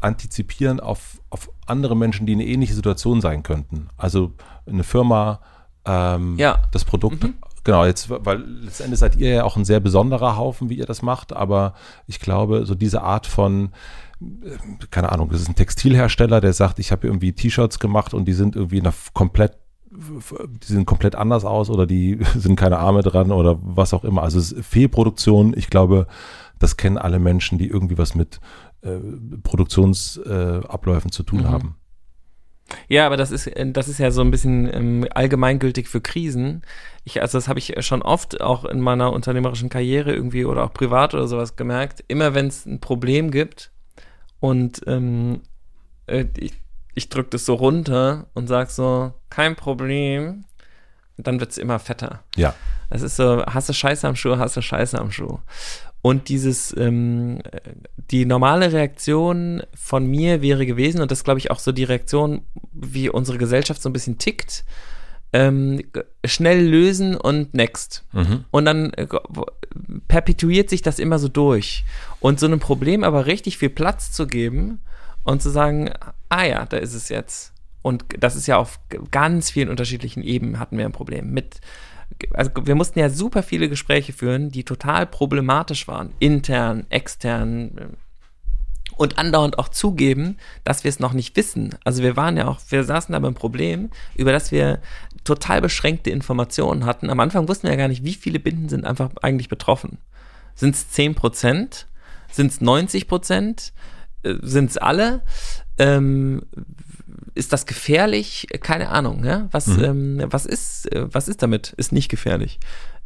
[0.00, 3.88] antizipieren auf, auf andere Menschen, die in eine ähnliche Situation sein könnten.
[3.96, 4.34] Also
[4.66, 5.40] eine Firma,
[5.86, 6.62] ähm, ja.
[6.72, 7.24] das Produkt.
[7.24, 7.34] Mhm.
[7.64, 11.00] Genau, jetzt, weil letztendlich seid ihr ja auch ein sehr besonderer Haufen, wie ihr das
[11.00, 11.72] macht, aber
[12.06, 13.70] ich glaube, so diese Art von,
[14.90, 18.32] keine Ahnung, das ist ein Textilhersteller, der sagt, ich habe irgendwie T-Shirts gemacht und die
[18.32, 23.02] sind irgendwie in einer komplett die sehen komplett anders aus oder die sind keine Arme
[23.02, 24.22] dran oder was auch immer.
[24.22, 26.06] Also Fehlproduktion, ich glaube,
[26.58, 28.40] das kennen alle Menschen, die irgendwie was mit
[28.82, 28.98] äh,
[29.42, 31.48] Produktionsabläufen äh, zu tun mhm.
[31.48, 31.76] haben.
[32.88, 36.62] Ja, aber das ist, äh, das ist ja so ein bisschen ähm, allgemeingültig für Krisen.
[37.04, 40.72] Ich, also das habe ich schon oft auch in meiner unternehmerischen Karriere irgendwie oder auch
[40.72, 42.04] privat oder sowas gemerkt.
[42.08, 43.70] Immer wenn es ein Problem gibt
[44.40, 45.42] und ähm,
[46.06, 46.52] äh, ich,
[46.94, 50.44] ich drücke das so runter und sage so, kein Problem,
[51.16, 52.22] dann wird es immer fetter.
[52.36, 52.54] Ja.
[52.90, 55.38] Das ist so, hast du Scheiße am Schuh, hast du Scheiße am Schuh.
[56.02, 57.40] Und dieses, ähm,
[58.10, 62.42] die normale Reaktion von mir wäre gewesen, und das glaube ich auch so die Reaktion,
[62.72, 64.64] wie unsere Gesellschaft so ein bisschen tickt,
[65.36, 65.82] ähm,
[66.24, 68.04] schnell lösen und next.
[68.12, 68.44] Mhm.
[68.50, 69.06] Und dann äh,
[70.08, 71.84] perpetuiert sich das immer so durch.
[72.20, 74.80] Und so einem Problem aber richtig viel Platz zu geben
[75.24, 75.90] und zu sagen,
[76.30, 77.52] ah ja, da ist es jetzt.
[77.82, 81.60] Und das ist ja auf ganz vielen unterschiedlichen Ebenen hatten wir ein Problem mit
[82.32, 87.86] also wir mussten ja super viele Gespräche führen, die total problematisch waren, intern, extern äh,
[88.96, 91.74] und andauernd auch zugeben, dass wir es noch nicht wissen.
[91.84, 94.80] Also wir waren ja auch, wir saßen da beim Problem, über das wir
[95.24, 97.10] total beschränkte Informationen hatten.
[97.10, 99.98] Am Anfang wussten wir ja gar nicht, wie viele Binden sind einfach eigentlich betroffen.
[100.54, 101.86] Sind es 10 Prozent?
[102.30, 103.72] Sind es 90 Prozent?
[104.22, 105.22] Äh, sind es alle?
[105.78, 106.42] Ähm,
[107.34, 108.46] ist das gefährlich?
[108.60, 109.24] Keine Ahnung.
[109.24, 109.48] Ja?
[109.50, 109.84] Was, mhm.
[109.84, 111.74] ähm, was, ist, äh, was ist damit?
[111.76, 112.58] Ist nicht gefährlich.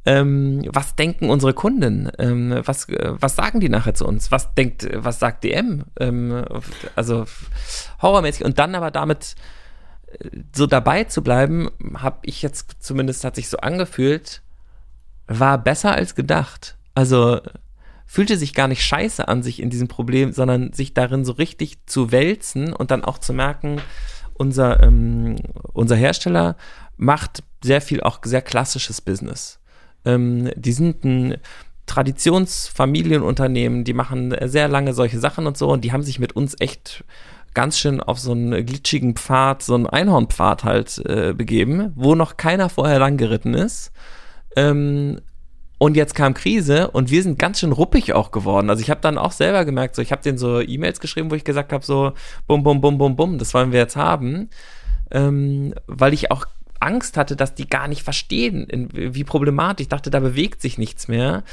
[0.07, 2.11] Ähm, was denken unsere Kunden?
[2.19, 4.31] Ähm, was, äh, was sagen die nachher zu uns?
[4.31, 5.85] Was denkt, was sagt DM?
[5.99, 6.45] Ähm,
[6.97, 7.27] also
[8.01, 8.45] horrormäßig.
[8.45, 9.35] Und dann aber damit
[10.07, 14.43] äh, so dabei zu bleiben, habe ich jetzt zumindest hat sich so angefühlt,
[15.27, 16.77] war besser als gedacht.
[16.95, 17.41] Also
[18.07, 21.87] fühlte sich gar nicht scheiße an sich in diesem Problem, sondern sich darin so richtig
[21.87, 23.81] zu wälzen und dann auch zu merken,
[24.35, 25.37] unser, ähm,
[25.75, 26.57] unser Hersteller
[26.97, 29.60] macht sehr viel auch sehr klassisches Business.
[30.05, 31.37] Ähm, die sind ein
[31.87, 36.57] Traditionsfamilienunternehmen, die machen sehr lange solche Sachen und so und die haben sich mit uns
[36.61, 37.05] echt
[37.55, 42.37] ganz schön auf so einen glitschigen Pfad, so einen Einhornpfad halt äh, begeben, wo noch
[42.37, 43.91] keiner vorher lang geritten ist.
[44.57, 45.21] Ähm,
[45.79, 48.69] Und jetzt kam Krise und wir sind ganz schön ruppig auch geworden.
[48.69, 51.35] Also ich habe dann auch selber gemerkt, so ich habe denen so E-Mails geschrieben, wo
[51.35, 52.13] ich gesagt habe, so
[52.47, 54.51] bum, bum, bum, bum, bum, das wollen wir jetzt haben.
[55.11, 56.45] Ähm, weil ich auch
[56.81, 59.85] Angst hatte, dass die gar nicht verstehen, wie problematisch.
[59.85, 61.45] Ich dachte, da bewegt sich nichts mehr.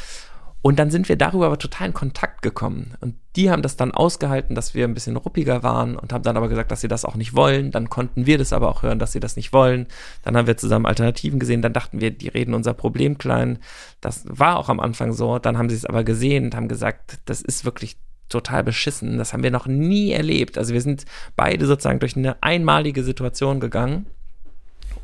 [0.64, 2.96] Und dann sind wir darüber aber total in Kontakt gekommen.
[3.00, 6.36] Und die haben das dann ausgehalten, dass wir ein bisschen ruppiger waren und haben dann
[6.36, 7.72] aber gesagt, dass sie das auch nicht wollen.
[7.72, 9.88] Dann konnten wir das aber auch hören, dass sie das nicht wollen.
[10.24, 11.62] Dann haben wir zusammen Alternativen gesehen.
[11.62, 13.60] Dann dachten wir, die reden unser Problem klein.
[14.02, 15.38] Das war auch am Anfang so.
[15.40, 19.18] Dann haben sie es aber gesehen und haben gesagt, das ist wirklich total beschissen.
[19.20, 20.58] Das haben wir noch nie erlebt.
[20.58, 24.08] Also wir sind beide sozusagen durch eine einmalige Situation gegangen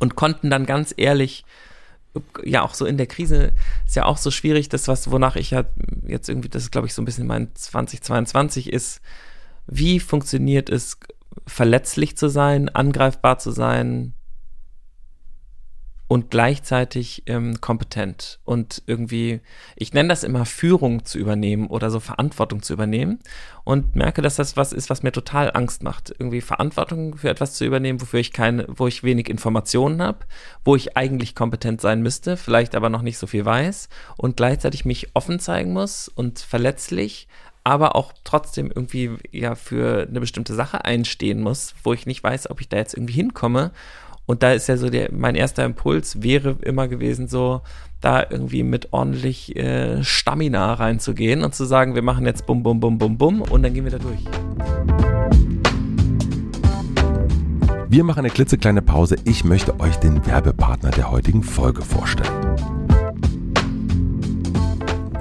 [0.03, 1.43] und konnten dann ganz ehrlich
[2.43, 3.53] ja auch so in der Krise
[3.87, 5.63] ist ja auch so schwierig, das was, wonach ich ja
[6.05, 9.01] jetzt irgendwie, das glaube ich so ein bisschen mein 2022 ist,
[9.65, 10.99] wie funktioniert es,
[11.47, 14.13] verletzlich zu sein, angreifbar zu sein,
[16.13, 19.41] und gleichzeitig ähm, kompetent und irgendwie,
[19.75, 23.17] ich nenne das immer Führung zu übernehmen oder so Verantwortung zu übernehmen
[23.63, 26.11] und merke, dass das was ist, was mir total Angst macht.
[26.11, 30.19] Irgendwie Verantwortung für etwas zu übernehmen, wofür ich keine, wo ich wenig Informationen habe,
[30.63, 34.85] wo ich eigentlich kompetent sein müsste, vielleicht aber noch nicht so viel weiß und gleichzeitig
[34.85, 37.27] mich offen zeigen muss und verletzlich,
[37.63, 42.51] aber auch trotzdem irgendwie ja für eine bestimmte Sache einstehen muss, wo ich nicht weiß,
[42.51, 43.71] ob ich da jetzt irgendwie hinkomme
[44.25, 47.61] und da ist ja so der, mein erster Impuls wäre immer gewesen, so
[47.99, 52.79] da irgendwie mit ordentlich äh, Stamina reinzugehen und zu sagen, wir machen jetzt bum, bum,
[52.79, 54.19] bum, bum, bum und dann gehen wir da durch.
[57.87, 59.17] Wir machen eine klitzekleine Pause.
[59.23, 62.72] Ich möchte euch den Werbepartner der heutigen Folge vorstellen.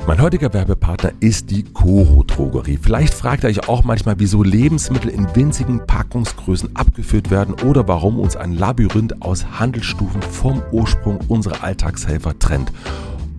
[0.04, 2.76] Mein heutiger Werbepartner ist die Coro Drogerie.
[2.76, 8.18] Vielleicht fragt ihr euch auch manchmal, wieso Lebensmittel in winzigen Packungsgrößen abgeführt werden oder warum
[8.18, 12.72] uns ein Labyrinth aus Handelsstufen vom Ursprung unserer Alltagshelfer trennt.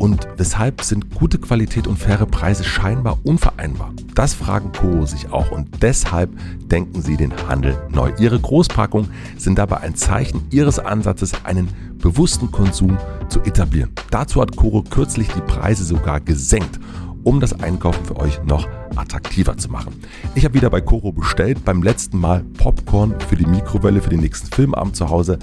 [0.03, 3.93] Und weshalb sind gute Qualität und faire Preise scheinbar unvereinbar?
[4.15, 6.29] Das fragen Coro sich auch und deshalb
[6.67, 8.11] denken sie den Handel neu.
[8.19, 12.97] Ihre Großpackungen sind dabei ein Zeichen ihres Ansatzes, einen bewussten Konsum
[13.29, 13.91] zu etablieren.
[14.11, 16.81] Dazu hat Coro kürzlich die Preise sogar gesenkt,
[17.23, 19.93] um das Einkaufen für euch noch attraktiver zu machen.
[20.35, 24.21] Ich habe wieder bei Coro bestellt, beim letzten Mal Popcorn für die Mikrowelle für den
[24.21, 25.39] nächsten Filmabend zu Hause,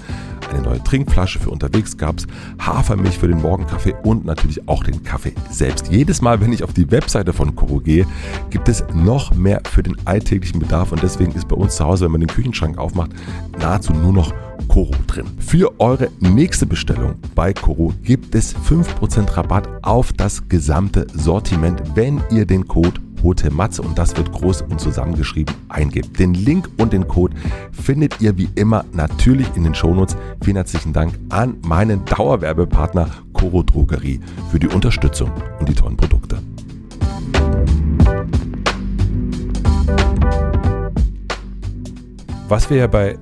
[0.51, 2.27] eine neue Trinkflasche für unterwegs gab es,
[2.59, 5.87] Hafermilch für den Morgenkaffee und natürlich auch den Kaffee selbst.
[5.89, 8.05] Jedes Mal, wenn ich auf die Webseite von Coro gehe,
[8.49, 12.05] gibt es noch mehr für den alltäglichen Bedarf und deswegen ist bei uns zu Hause,
[12.05, 13.11] wenn man den Küchenschrank aufmacht,
[13.59, 14.33] nahezu nur noch
[14.67, 15.25] Koro drin.
[15.39, 22.21] Für eure nächste Bestellung bei Koro gibt es 5% Rabatt auf das gesamte Sortiment, wenn
[22.31, 26.19] ihr den Code Hote Matze und das wird groß und zusammengeschrieben eingibt.
[26.19, 27.35] Den Link und den Code
[27.71, 30.17] findet ihr wie immer natürlich in den Shownotes.
[30.43, 34.19] Vielen herzlichen Dank an meinen Dauerwerbepartner Coro Drogerie
[34.51, 36.39] für die Unterstützung und die tollen Produkte.
[42.47, 43.17] Was wir ja bei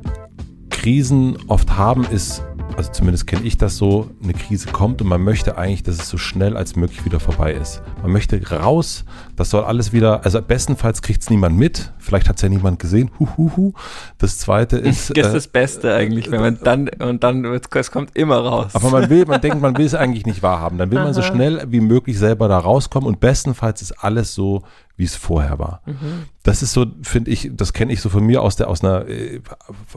[0.71, 2.41] Krisen oft haben, ist,
[2.75, 6.09] also zumindest kenne ich das so, eine Krise kommt und man möchte eigentlich, dass es
[6.09, 7.83] so schnell als möglich wieder vorbei ist.
[8.01, 12.38] Man möchte raus, das soll alles wieder, also bestenfalls kriegt es niemand mit, vielleicht hat
[12.38, 13.73] es ja niemand gesehen, huhuhu.
[14.17, 15.15] Das zweite ist.
[15.17, 18.71] Das ist das Beste eigentlich, wenn man dann, und dann, es kommt immer raus.
[18.73, 20.77] Aber man will, man denkt, man will es eigentlich nicht wahrhaben.
[20.77, 21.05] Dann will Aha.
[21.05, 24.63] man so schnell wie möglich selber da rauskommen und bestenfalls ist alles so,
[24.95, 25.81] wie es vorher war.
[25.85, 26.25] Mhm.
[26.43, 29.07] Das ist so, finde ich, das kenne ich so von mir aus der, aus einer,
[29.07, 29.41] äh,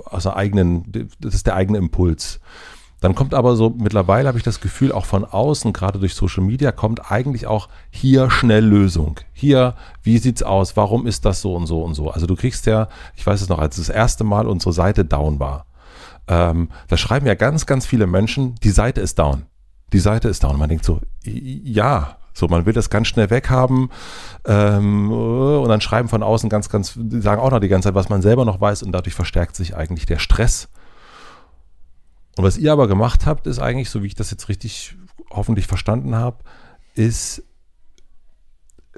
[0.04, 2.40] aus einer eigenen, das ist der eigene Impuls.
[3.02, 6.44] Dann kommt aber so, mittlerweile habe ich das Gefühl, auch von außen, gerade durch Social
[6.44, 9.18] Media, kommt eigentlich auch hier schnell Lösung.
[9.32, 10.76] Hier, wie sieht's aus?
[10.76, 12.10] Warum ist das so und so und so?
[12.10, 15.40] Also du kriegst ja, ich weiß es noch, als das erste Mal unsere Seite down
[15.40, 15.66] war,
[16.28, 19.46] ähm, da schreiben ja ganz, ganz viele Menschen, die Seite ist down.
[19.92, 20.56] Die Seite ist down.
[20.56, 23.90] Man denkt so, ja, so, man will das ganz schnell weghaben
[24.46, 28.08] ähm, und dann schreiben von außen ganz, ganz, sagen auch noch die ganze Zeit, was
[28.08, 30.68] man selber noch weiß und dadurch verstärkt sich eigentlich der Stress.
[32.36, 34.96] Und was ihr aber gemacht habt, ist eigentlich, so wie ich das jetzt richtig
[35.30, 36.38] hoffentlich verstanden habe,
[36.94, 37.42] ist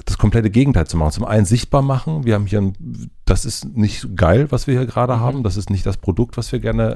[0.04, 1.12] das komplette Gegenteil zu machen.
[1.12, 2.24] Zum einen sichtbar machen.
[2.24, 5.20] Wir haben hier, ein, das ist nicht geil, was wir hier gerade mhm.
[5.20, 5.42] haben.
[5.42, 6.94] Das ist nicht das Produkt, was wir gerne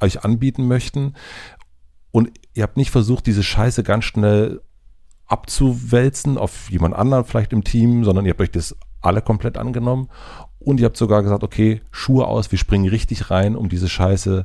[0.00, 1.14] euch anbieten möchten.
[2.10, 4.62] Und ihr habt nicht versucht, diese Scheiße ganz schnell
[5.26, 10.08] abzuwälzen auf jemand anderen vielleicht im Team, sondern ihr habt euch das alle komplett angenommen
[10.58, 14.44] und ihr habt sogar gesagt, okay, Schuhe aus, wir springen richtig rein, um diese Scheiße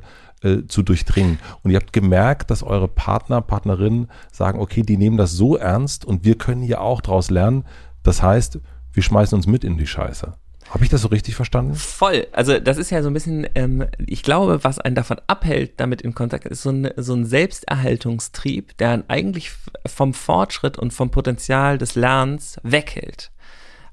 [0.68, 1.38] zu durchdringen.
[1.62, 6.04] Und ihr habt gemerkt, dass eure Partner, Partnerinnen sagen, okay, die nehmen das so ernst
[6.04, 7.64] und wir können hier auch draus lernen.
[8.02, 8.60] Das heißt,
[8.92, 10.34] wir schmeißen uns mit in die Scheiße.
[10.70, 11.74] Habe ich das so richtig verstanden?
[11.74, 12.26] Voll.
[12.32, 16.02] Also das ist ja so ein bisschen, ähm, ich glaube, was einen davon abhält, damit
[16.02, 19.52] in Kontakt ist so ein, so ein Selbsterhaltungstrieb, der einen eigentlich
[19.86, 23.30] vom Fortschritt und vom Potenzial des Lernens weghält.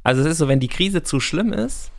[0.04, 1.92] Also es ist so, wenn die Krise zu schlimm ist,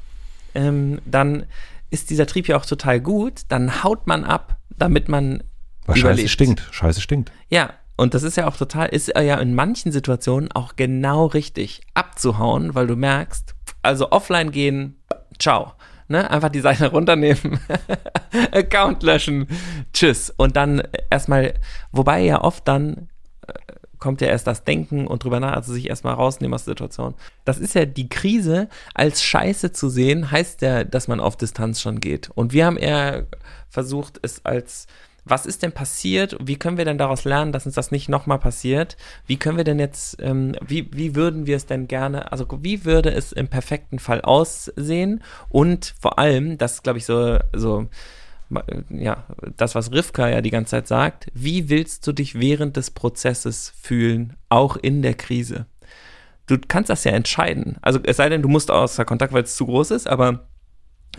[0.55, 1.47] ähm, dann
[1.95, 5.45] ist dieser Trieb ja auch total gut, dann haut man ab, damit man
[5.87, 6.29] Weil überlebt.
[6.29, 6.69] Scheiße stinkt.
[6.73, 7.33] Scheiße stinkt.
[7.49, 11.83] Ja, und das ist ja auch total, ist ja in manchen Situationen auch genau richtig,
[11.95, 15.01] abzuhauen, weil du merkst, also offline gehen,
[15.39, 15.73] ciao.
[16.09, 16.29] Ne?
[16.29, 17.61] Einfach die Seite runternehmen,
[18.53, 19.47] Account löschen,
[19.93, 20.31] tschüss.
[20.37, 21.55] Und dann erstmal,
[21.93, 23.09] wobei ja oft dann
[23.47, 23.53] äh,
[24.05, 27.15] kommt ja erst das Denken und drüber nach, also sich erstmal rausnehmen aus der Situation.
[27.47, 31.81] Das ist ja die Krise als Scheiße zu sehen, heißt ja, dass man auf Distanz
[31.81, 32.29] schon geht.
[32.35, 33.27] Und wir haben eher
[33.71, 34.89] versucht, es als
[35.25, 36.37] was ist denn passiert?
[36.39, 38.99] Wie können wir denn daraus lernen, dass uns das nicht nochmal passiert?
[39.27, 42.85] Wie können wir denn jetzt, ähm, wie, wie würden wir es denn gerne, also wie
[42.85, 45.23] würde es im perfekten Fall aussehen?
[45.49, 47.89] Und vor allem, das glaube ich so, so,
[48.91, 49.25] ja,
[49.57, 53.73] das, was Rivka ja die ganze Zeit sagt, wie willst du dich während des Prozesses
[53.81, 55.67] fühlen, auch in der Krise?
[56.47, 57.77] Du kannst das ja entscheiden.
[57.81, 60.47] Also es sei denn, du musst außer Kontakt, weil es zu groß ist, aber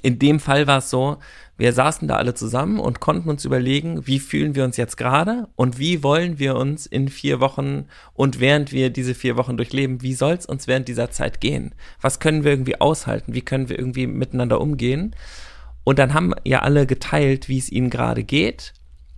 [0.02, 1.18] in dem Fall war es so,
[1.58, 5.48] wir saßen da alle zusammen und konnten uns überlegen, wie fühlen wir uns jetzt gerade
[5.56, 10.02] und wie wollen wir uns in vier Wochen und während wir diese vier Wochen durchleben,
[10.02, 11.74] wie soll es uns während dieser Zeit gehen?
[12.02, 13.34] Was können wir irgendwie aushalten?
[13.34, 15.16] Wie können wir irgendwie miteinander umgehen?
[15.86, 18.74] Und dann haben ja alle geteilt, wie es ihnen gerade geht.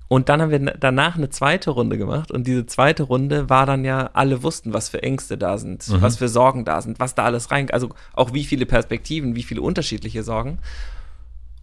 [0.10, 2.30] Und dann haben wir danach eine zweite Runde gemacht.
[2.30, 6.02] Und diese zweite Runde war dann ja, alle wussten, was für Ängste da sind, mhm.
[6.02, 9.44] was für Sorgen da sind, was da alles rein, also auch wie viele Perspektiven, wie
[9.44, 10.60] viele unterschiedliche Sorgen.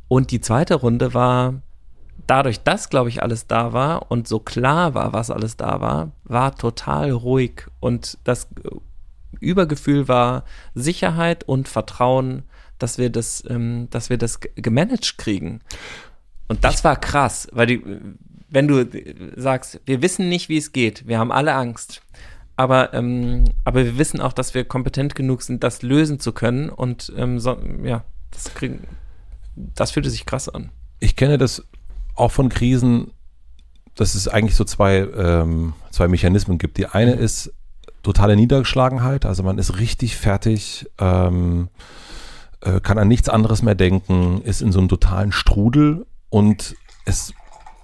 [0.08, 1.62] Und die zweite Runde war,
[2.26, 6.12] dadurch, dass, glaube ich, alles da war und so klar war, was alles da war,
[6.24, 7.66] war total ruhig.
[7.80, 8.48] Und das
[9.40, 12.42] Übergefühl war Sicherheit und Vertrauen,
[12.78, 15.60] dass wir das, ähm, dass wir das gemanagt kriegen.
[16.48, 17.82] Und das war krass, weil die,
[18.48, 18.86] wenn du
[19.36, 22.02] sagst, wir wissen nicht, wie es geht, wir haben alle Angst,
[22.56, 26.68] aber, ähm, aber wir wissen auch, dass wir kompetent genug sind, das lösen zu können
[26.68, 28.86] und ähm, so, ja, das kriegen,
[29.56, 30.70] das fühlte sich krass an.
[31.00, 31.64] Ich kenne das
[32.14, 33.10] auch von Krisen,
[33.96, 36.78] dass es eigentlich so zwei, ähm, zwei Mechanismen gibt.
[36.78, 37.52] Die eine ist
[38.02, 41.68] totale Niedergeschlagenheit, also man ist richtig fertig, ähm,
[42.64, 47.32] äh, kann an nichts anderes mehr denken, ist in so einem totalen Strudel und es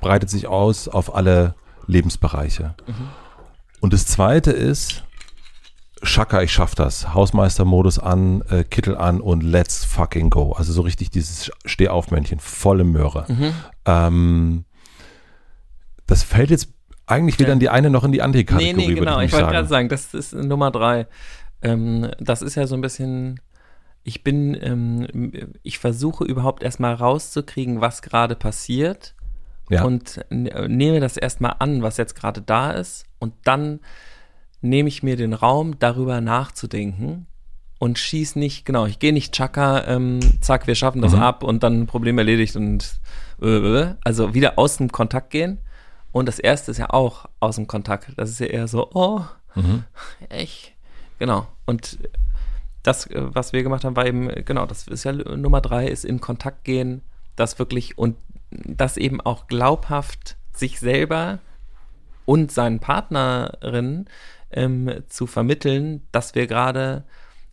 [0.01, 1.55] breitet sich aus auf alle
[1.87, 2.75] Lebensbereiche.
[2.87, 3.09] Mhm.
[3.81, 5.05] Und das zweite ist,
[6.03, 7.12] Schaka, ich schaff das.
[7.12, 10.53] Hausmeistermodus an, äh, Kittel an und let's fucking go.
[10.53, 13.27] Also so richtig dieses Stehaufmännchen, volle Möhre.
[13.29, 13.55] Mhm.
[13.85, 14.64] Ähm,
[16.07, 16.69] das fällt jetzt
[17.07, 17.55] eigentlich weder ja.
[17.55, 18.73] in die eine noch in die andere Kategorie.
[18.75, 19.21] Nee, nee, genau.
[19.21, 21.07] Ich, ich wollte gerade sagen, das ist Nummer drei.
[21.61, 23.40] Ähm, das ist ja so ein bisschen,
[24.03, 29.15] ich bin, ähm, ich versuche überhaupt erstmal rauszukriegen, was gerade passiert.
[29.69, 29.85] Ja.
[29.85, 33.05] Und nehme das erstmal an, was jetzt gerade da ist.
[33.21, 33.79] Und dann
[34.61, 37.27] nehme ich mir den Raum, darüber nachzudenken
[37.81, 41.23] und schieß nicht, genau, ich gehe nicht Chaka, ähm, zack, wir schaffen das mhm.
[41.23, 43.01] ab und dann Problem erledigt und
[43.41, 45.59] äh, äh, also wieder aus dem Kontakt gehen.
[46.13, 48.13] Und das erste ist ja auch aus dem Kontakt.
[48.17, 49.23] Das ist ja eher so, oh,
[49.55, 49.85] mhm.
[50.29, 50.73] echt,
[51.19, 51.47] genau.
[51.65, 51.99] Und
[52.83, 56.05] das, äh, was wir gemacht haben, war eben, genau, das ist ja Nummer drei, ist
[56.05, 57.03] in Kontakt gehen,
[57.37, 58.16] das wirklich und
[58.51, 61.38] das eben auch glaubhaft sich selber
[62.25, 64.09] und seinen Partnerinnen
[64.51, 67.05] ähm, zu vermitteln, dass wir gerade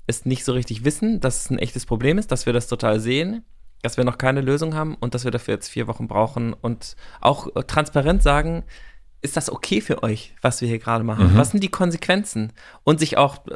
[0.08, 3.00] es nicht so richtig wissen, dass es ein echtes Problem ist, dass wir das total
[3.00, 3.44] sehen,
[3.82, 6.96] dass wir noch keine Lösung haben und dass wir dafür jetzt vier Wochen brauchen und
[7.22, 8.63] auch äh, transparent sagen,
[9.21, 11.34] ist das okay für euch, was wir hier gerade machen?
[11.34, 11.38] Mhm.
[11.38, 12.53] Was sind die Konsequenzen?
[12.84, 13.56] Und sich auch, äh,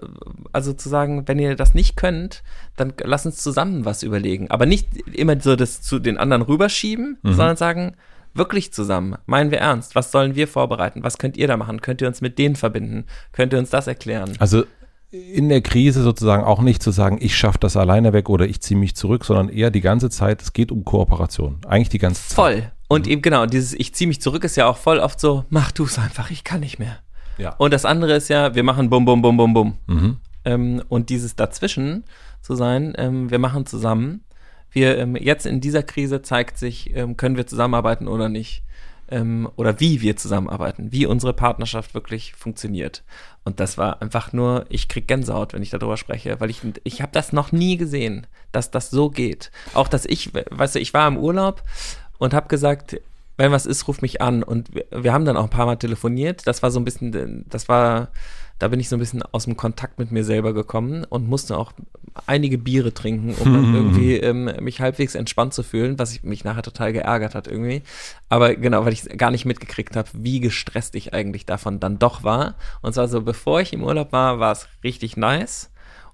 [0.52, 2.44] also zu sagen, wenn ihr das nicht könnt,
[2.76, 4.50] dann lasst uns zusammen was überlegen.
[4.50, 7.34] Aber nicht immer so das zu den anderen rüberschieben, mhm.
[7.34, 7.96] sondern sagen,
[8.34, 9.18] wirklich zusammen?
[9.26, 9.96] Meinen wir ernst?
[9.96, 11.04] Was sollen wir vorbereiten?
[11.04, 11.82] Was könnt ihr da machen?
[11.82, 13.06] Könnt ihr uns mit denen verbinden?
[13.32, 14.36] Könnt ihr uns das erklären?
[14.40, 14.64] Also
[15.12, 18.62] in der Krise sozusagen auch nicht zu sagen, ich schaffe das alleine weg oder ich
[18.62, 21.60] ziehe mich zurück, sondern eher die ganze Zeit, es geht um Kooperation.
[21.68, 22.36] Eigentlich die ganze Zeit.
[22.36, 22.72] Voll.
[22.92, 25.72] Und eben genau, dieses Ich ziehe mich zurück ist ja auch voll oft so, mach
[25.72, 26.98] du es einfach, ich kann nicht mehr.
[27.38, 27.56] Ja.
[27.58, 29.78] Und das andere ist ja, wir machen bum, bum, bum, bum, bum.
[29.88, 30.18] Mhm.
[30.44, 32.04] Ähm, und dieses dazwischen
[32.42, 34.24] zu sein, ähm, wir machen zusammen
[34.72, 38.64] wir ähm, jetzt in dieser Krise zeigt sich, ähm, können wir zusammenarbeiten oder nicht.
[39.10, 43.04] Ähm, oder wie wir zusammenarbeiten, wie unsere Partnerschaft wirklich funktioniert.
[43.44, 47.02] Und das war einfach nur, ich krieg Gänsehaut, wenn ich darüber spreche, weil ich, ich
[47.02, 49.52] habe das noch nie gesehen, dass das so geht.
[49.74, 51.62] Auch, dass ich, weißt du, ich war im Urlaub
[52.22, 53.02] und habe gesagt,
[53.38, 54.44] wenn was ist, ruf mich an.
[54.44, 56.46] Und wir, wir haben dann auch ein paar Mal telefoniert.
[56.46, 58.10] Das war so ein bisschen, das war
[58.62, 61.58] da bin ich so ein bisschen aus dem Kontakt mit mir selber gekommen und musste
[61.58, 61.74] auch
[62.28, 66.44] einige Biere trinken, um dann irgendwie ähm, mich halbwegs entspannt zu fühlen, was ich, mich
[66.44, 67.82] nachher total geärgert hat irgendwie.
[68.30, 72.24] Aber genau, weil ich gar nicht mitgekriegt habe, wie gestresst ich eigentlich davon dann doch
[72.24, 72.54] war.
[72.84, 75.71] Und zwar so, bevor ich im Urlaub war, war es richtig nice.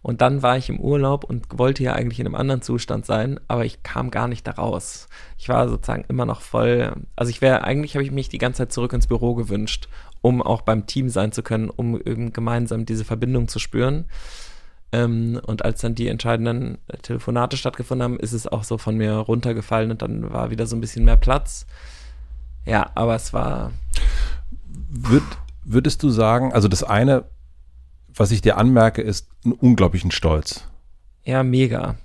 [0.08, 3.42] Und dann war ich im Urlaub und wollte ja eigentlich in einem anderen Zustand sein,
[3.50, 5.10] aber ich kam gar nicht da raus.
[5.38, 8.60] Ich war sozusagen immer noch voll, also ich wäre, eigentlich habe ich mich die ganze
[8.60, 9.90] Zeit zurück ins Büro gewünscht,
[10.22, 12.00] um auch beim Team sein zu können, um
[12.32, 14.06] gemeinsam diese Verbindung zu spüren.
[14.94, 19.12] Ähm, und als dann die entscheidenden Telefonate stattgefunden haben, ist es auch so von mir
[19.12, 21.68] runtergefallen und dann war wieder so ein bisschen mehr Platz.
[22.66, 23.74] Ja, aber es war.
[24.90, 25.24] Würd,
[25.66, 27.26] würdest du sagen, also das eine,
[28.20, 30.68] was ich dir anmerke, ist einen unglaublichen Stolz.
[31.24, 31.96] Ja, mega.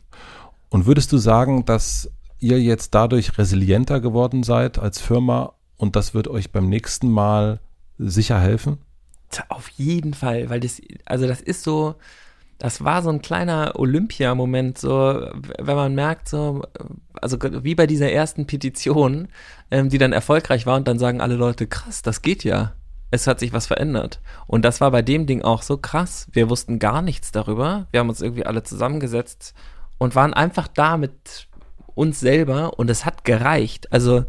[0.69, 6.15] Und würdest du sagen, dass ihr jetzt dadurch resilienter geworden seid als Firma und das
[6.15, 7.61] wird euch beim nächsten Mal
[7.99, 8.79] sicher helfen?
[9.49, 11.95] Auf jeden Fall, weil das, also das ist so,
[12.59, 16.63] das war so ein kleiner Olympia-Moment, so, wenn man merkt, so,
[17.21, 19.29] also wie bei dieser ersten Petition,
[19.71, 22.75] ähm, die dann erfolgreich war und dann sagen alle Leute, krass, das geht ja.
[23.13, 24.21] Es hat sich was verändert.
[24.47, 26.27] Und das war bei dem Ding auch so krass.
[26.33, 27.87] Wir wussten gar nichts darüber.
[27.91, 29.55] Wir haben uns irgendwie alle zusammengesetzt
[29.99, 31.47] und waren einfach da mit
[31.95, 33.93] uns selber und es hat gereicht.
[33.93, 34.25] Also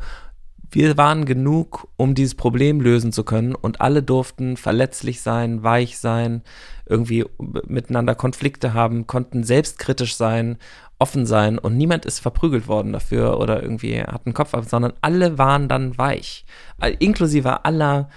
[0.70, 5.98] wir waren genug, um dieses Problem lösen zu können und alle durften verletzlich sein, weich
[5.98, 6.42] sein,
[6.86, 7.26] irgendwie
[7.68, 10.58] miteinander Konflikte haben, konnten selbstkritisch sein,
[11.00, 14.94] offen sein und niemand ist verprügelt worden dafür oder irgendwie hat einen Kopf ab, sondern
[15.02, 16.44] alle waren dann weich.
[17.00, 18.10] Inklusive aller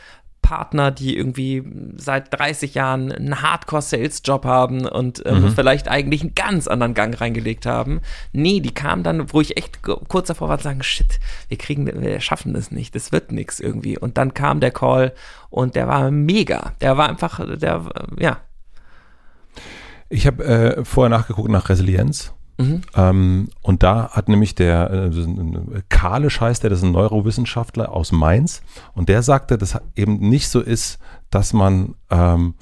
[0.47, 1.65] Partner, die irgendwie
[1.97, 5.51] seit 30 Jahren einen Hardcore-Sales-Job haben und äh, mhm.
[5.51, 8.01] vielleicht eigentlich einen ganz anderen Gang reingelegt haben.
[8.33, 11.19] Nee, die kamen dann, wo ich echt kurz davor war zu sagen, shit,
[11.49, 13.99] wir kriegen, wir schaffen das nicht, das wird nichts irgendwie.
[13.99, 15.15] Und dann kam der Call
[15.51, 16.75] und der war mega.
[16.81, 17.83] Der war einfach, der,
[18.17, 18.39] ja.
[20.09, 22.83] Ich habe äh, vorher nachgeguckt nach Resilienz Mhm.
[22.95, 28.13] Ähm, und da hat nämlich der äh, Kalisch heißt der, das ist ein Neurowissenschaftler aus
[28.13, 28.63] Mainz,
[28.95, 30.99] und der sagte, dass eben nicht so ist,
[31.31, 32.55] dass man ähm,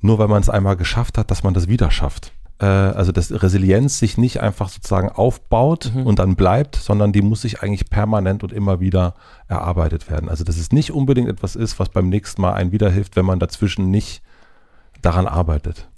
[0.00, 2.32] nur weil man es einmal geschafft hat, dass man das wieder schafft.
[2.58, 6.06] Äh, also dass Resilienz sich nicht einfach sozusagen aufbaut mhm.
[6.06, 9.14] und dann bleibt, sondern die muss sich eigentlich permanent und immer wieder
[9.48, 10.28] erarbeitet werden.
[10.28, 13.26] Also dass es nicht unbedingt etwas ist, was beim nächsten Mal einen wieder hilft, wenn
[13.26, 14.22] man dazwischen nicht
[15.02, 15.88] daran arbeitet.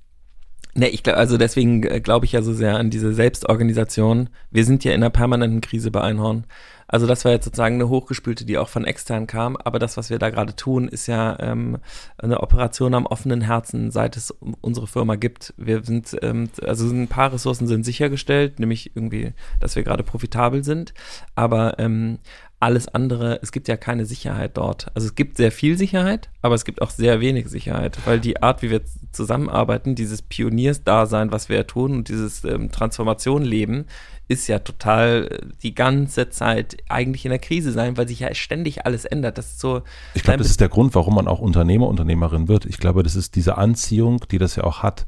[0.75, 4.31] Ne, ich glaube, also deswegen äh, glaube ich ja so sehr an diese Selbstorganisation.
[4.51, 6.45] Wir sind ja in einer permanenten Krise bei Einhorn.
[6.93, 9.57] Also das war jetzt sozusagen eine hochgespülte, die auch von extern kam.
[9.57, 11.79] Aber das, was wir da gerade tun, ist ja ähm,
[12.19, 15.55] eine Operation am offenen Herzen, seit es unsere Firma gibt.
[15.57, 20.65] Wir sind, ähm, also ein paar Ressourcen sind sichergestellt, nämlich irgendwie, dass wir gerade profitabel
[20.65, 20.93] sind.
[21.35, 22.19] Aber ähm,
[22.63, 24.87] alles andere, es gibt ja keine Sicherheit dort.
[24.95, 28.41] Also es gibt sehr viel Sicherheit, aber es gibt auch sehr wenig Sicherheit, weil die
[28.41, 33.87] Art, wie wir zusammenarbeiten, dieses Pioniersdasein, was wir ja tun und dieses ähm, Transformation leben,
[34.29, 38.33] ist ja total äh, die ganze Zeit eigentlich in der Krise sein, weil sich ja
[38.33, 39.39] ständig alles ändert.
[39.39, 39.83] Das ist so.
[40.15, 42.65] Ich glaube, das ist der Grund, warum man auch Unternehmer, Unternehmerin wird.
[42.65, 45.07] Ich glaube, das ist diese Anziehung, die das ja auch hat.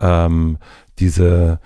[0.00, 0.58] Ähm,
[0.98, 1.60] diese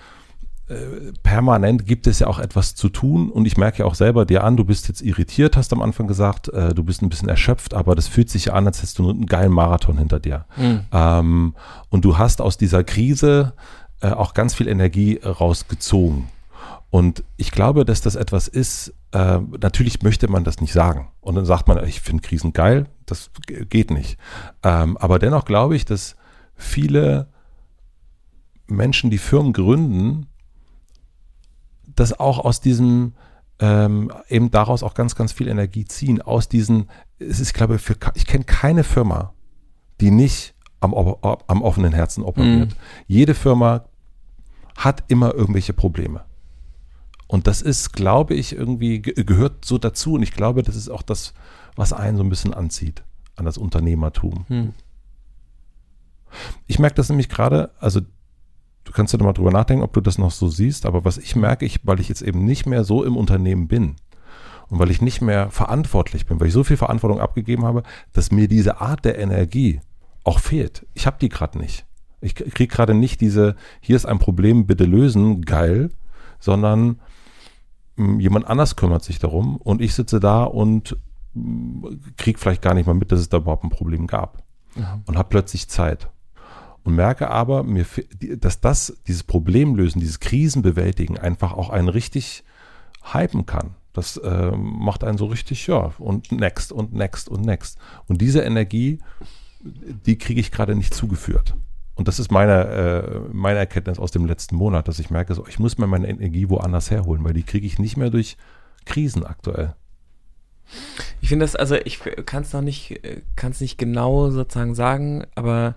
[1.21, 4.43] permanent gibt es ja auch etwas zu tun und ich merke ja auch selber dir
[4.43, 7.75] an, du bist jetzt irritiert, hast am Anfang gesagt, äh, du bist ein bisschen erschöpft,
[7.75, 10.45] aber das fühlt sich ja an, als hättest du einen geilen Marathon hinter dir.
[10.57, 10.79] Mhm.
[10.91, 11.55] Ähm,
[11.89, 13.53] und du hast aus dieser Krise
[14.01, 16.29] äh, auch ganz viel Energie rausgezogen.
[16.89, 21.09] Und ich glaube, dass das etwas ist, äh, natürlich möchte man das nicht sagen.
[21.21, 24.17] Und dann sagt man, ich finde Krisen geil, das geht nicht.
[24.63, 26.15] Ähm, aber dennoch glaube ich, dass
[26.55, 27.27] viele
[28.67, 30.27] Menschen, die Firmen gründen,
[31.95, 33.13] das auch aus diesem,
[33.59, 36.21] ähm, eben daraus auch ganz, ganz viel Energie ziehen.
[36.21, 36.89] Aus diesen,
[37.19, 39.33] es ist, ich glaube, für, ich kenne keine Firma,
[40.01, 42.71] die nicht am, am offenen Herzen operiert.
[42.71, 42.75] Mhm.
[43.07, 43.85] Jede Firma
[44.75, 46.25] hat immer irgendwelche Probleme.
[47.27, 50.13] Und das ist, glaube ich, irgendwie gehört so dazu.
[50.13, 51.33] Und ich glaube, das ist auch das,
[51.75, 53.03] was einen so ein bisschen anzieht
[53.35, 54.45] an das Unternehmertum.
[54.47, 54.73] Hm.
[56.67, 58.01] Ich merke das nämlich gerade, also
[58.85, 61.35] du kannst ja mal drüber nachdenken, ob du das noch so siehst, aber was ich
[61.35, 63.95] merke, ich, weil ich jetzt eben nicht mehr so im Unternehmen bin
[64.69, 67.83] und weil ich nicht mehr verantwortlich bin, weil ich so viel Verantwortung abgegeben habe,
[68.13, 69.81] dass mir diese Art der Energie
[70.23, 70.85] auch fehlt.
[70.93, 71.85] Ich habe die gerade nicht.
[72.21, 75.91] Ich kriege gerade nicht diese, hier ist ein Problem, bitte lösen, geil,
[76.39, 76.99] sondern
[77.97, 80.97] mh, hm, jemand anders kümmert sich darum und ich sitze da und
[81.33, 84.43] hm, kriege vielleicht gar nicht mal mit, dass es da überhaupt ein Problem gab.
[84.75, 85.01] Ja.
[85.05, 86.09] Und habe plötzlich Zeit
[86.85, 87.85] und merke aber, mir,
[88.37, 92.43] dass das, dieses Problem lösen, dieses Krisenbewältigen einfach auch einen richtig
[93.01, 93.75] hypen kann.
[93.91, 97.79] Das äh, macht einen so richtig, ja, und next und next und next.
[98.07, 98.99] Und diese Energie,
[99.61, 101.55] die kriege ich gerade nicht zugeführt.
[101.95, 105.47] und das ist meine, äh, meine Erkenntnis aus dem letzten Monat, dass ich merke, so,
[105.47, 108.37] ich muss mir meine Energie woanders herholen, weil die kriege ich nicht mehr durch
[108.85, 109.73] Krisen aktuell.
[111.19, 112.99] Ich finde das, also ich kann es noch nicht,
[113.35, 115.75] kann es nicht genau sozusagen sagen, aber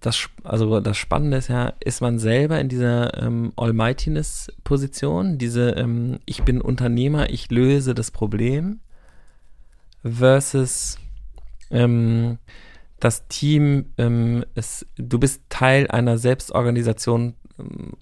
[0.00, 6.18] das, also das Spannende ist ja, ist man selber in dieser ähm, Almightiness-Position, diese ähm,
[6.26, 8.80] ich bin Unternehmer, ich löse das Problem,
[10.04, 10.98] versus
[11.70, 12.38] ähm,
[13.00, 17.34] das Team, ähm, ist, du bist Teil einer Selbstorganisation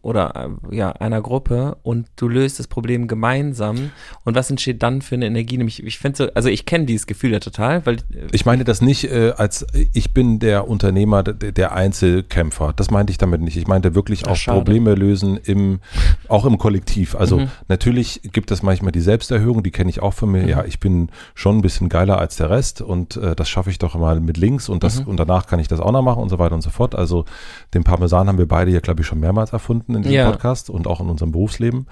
[0.03, 3.91] oder äh, ja, einer Gruppe und du löst das Problem gemeinsam
[4.25, 5.57] und was entsteht dann für eine Energie?
[5.57, 7.97] Nämlich, ich finde so, also ich kenne dieses Gefühl ja total, weil.
[7.97, 12.73] Äh, ich meine das nicht äh, als ich bin der Unternehmer, der, Einzelkämpfer.
[12.77, 13.57] Das meinte ich damit nicht.
[13.57, 14.59] Ich meinte wirklich auch schade.
[14.59, 15.81] Probleme lösen im,
[16.29, 17.15] auch im Kollektiv.
[17.15, 17.49] Also mhm.
[17.69, 20.43] natürlich gibt es manchmal die Selbsterhöhung, die kenne ich auch von mir.
[20.43, 20.49] Mhm.
[20.49, 23.79] Ja, ich bin schon ein bisschen geiler als der Rest und äh, das schaffe ich
[23.79, 25.09] doch mal mit links und das mhm.
[25.09, 26.95] und danach kann ich das auch noch machen und so weiter und so fort.
[26.95, 27.25] Also
[27.73, 30.31] den Parmesan haben wir beide hier, glaube ich, schon mehrmals erfunden in diesem ja.
[30.31, 31.87] Podcast und auch in unserem Berufsleben.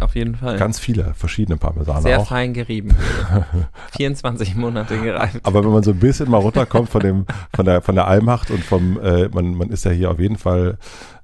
[0.00, 0.56] Auf jeden Fall.
[0.58, 2.28] Ganz viele verschiedene Parmesaner Sehr auch.
[2.28, 2.94] fein gerieben.
[3.96, 5.40] 24 Monate gereift.
[5.42, 8.50] Aber wenn man so ein bisschen mal runterkommt von dem, von der, von der Allmacht
[8.50, 10.78] und vom, äh, man, man ist ja hier auf jeden Fall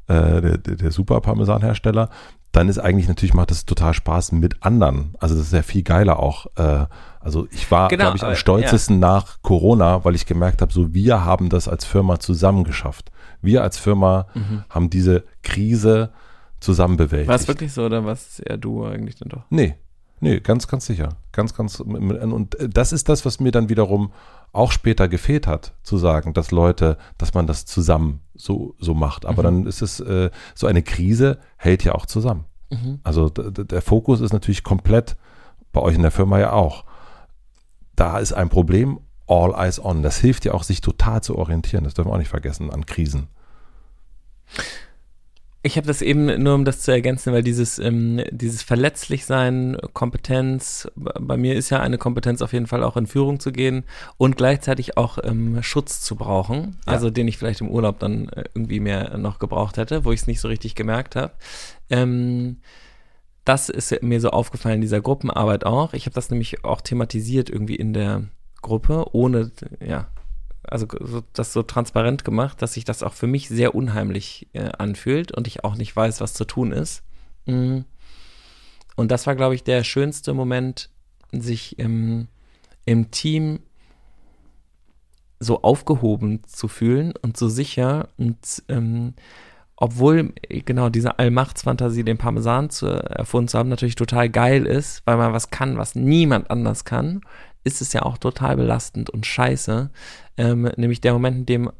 [0.09, 2.11] äh, der, der super Parmesanhersteller,
[2.53, 5.15] dann ist eigentlich natürlich macht es total Spaß mit anderen.
[5.19, 6.47] Also das ist ja viel geiler auch.
[6.57, 6.87] Äh,
[7.21, 9.09] also ich war, genau, glaube ich, am stolzesten ja.
[9.09, 13.11] nach Corona, weil ich gemerkt habe, so wir haben das als Firma zusammen geschafft.
[13.45, 14.65] Wir als Firma mhm.
[14.71, 16.11] haben diese Krise
[16.61, 17.29] zusammen bewältigt.
[17.29, 19.45] War es wirklich so oder was eher du eigentlich denn doch?
[19.51, 19.77] Nee,
[20.21, 21.11] nee, ganz, ganz sicher.
[21.33, 24.13] Ganz, ganz, und das ist das, was mir dann wiederum
[24.53, 29.27] auch später gefehlt hat, zu sagen, dass Leute, dass man das zusammen so, so macht.
[29.27, 29.45] Aber mhm.
[29.45, 32.45] dann ist es, äh, so eine Krise hält ja auch zusammen.
[32.71, 33.01] Mhm.
[33.03, 35.17] Also der Fokus ist natürlich komplett
[35.73, 36.85] bei euch in der Firma ja auch.
[37.97, 40.03] Da ist ein Problem, all eyes on.
[40.03, 41.85] Das hilft ja auch, sich total zu orientieren.
[41.85, 43.29] Das dürfen wir auch nicht vergessen an Krisen.
[45.67, 50.87] Ich habe das eben nur, um das zu ergänzen, weil dieses, ähm, dieses Verletzlichsein, Kompetenz,
[50.95, 53.85] bei mir ist ja eine Kompetenz auf jeden Fall auch in Führung zu gehen
[54.19, 56.93] und gleichzeitig auch ähm, Schutz zu brauchen, ja.
[56.93, 60.21] also den ich vielleicht im Urlaub dann äh, irgendwie mehr noch gebraucht hätte, wo ich
[60.21, 61.33] es nicht so richtig gemerkt habe.
[61.89, 62.59] Ähm,
[63.47, 65.95] das ist mir so aufgefallen in dieser Gruppenarbeit auch.
[65.95, 68.25] Ich habe das nämlich auch thematisiert irgendwie in der
[68.65, 69.53] Gruppe, ohne,
[69.85, 70.09] ja,
[70.65, 74.71] also so, das so transparent gemacht, dass sich das auch für mich sehr unheimlich äh,
[74.79, 77.03] anfühlt und ich auch nicht weiß, was zu tun ist.
[77.47, 77.85] Mhm.
[78.97, 80.89] Und das war, glaube ich, der schönste Moment,
[81.33, 82.29] sich im,
[82.85, 83.61] im Team
[85.41, 88.39] so aufgehoben zu fühlen und so sicher und
[88.69, 89.15] ähm,
[89.77, 95.17] obwohl genau diese Allmachtsfantasie, den Parmesan zu erfunden zu haben, natürlich total geil ist, weil
[95.17, 97.23] man was kann, was niemand anders kann,
[97.65, 99.91] ist es ja auch total belastend und scheiße.
[100.37, 101.71] Ähm, nämlich der Moment, in dem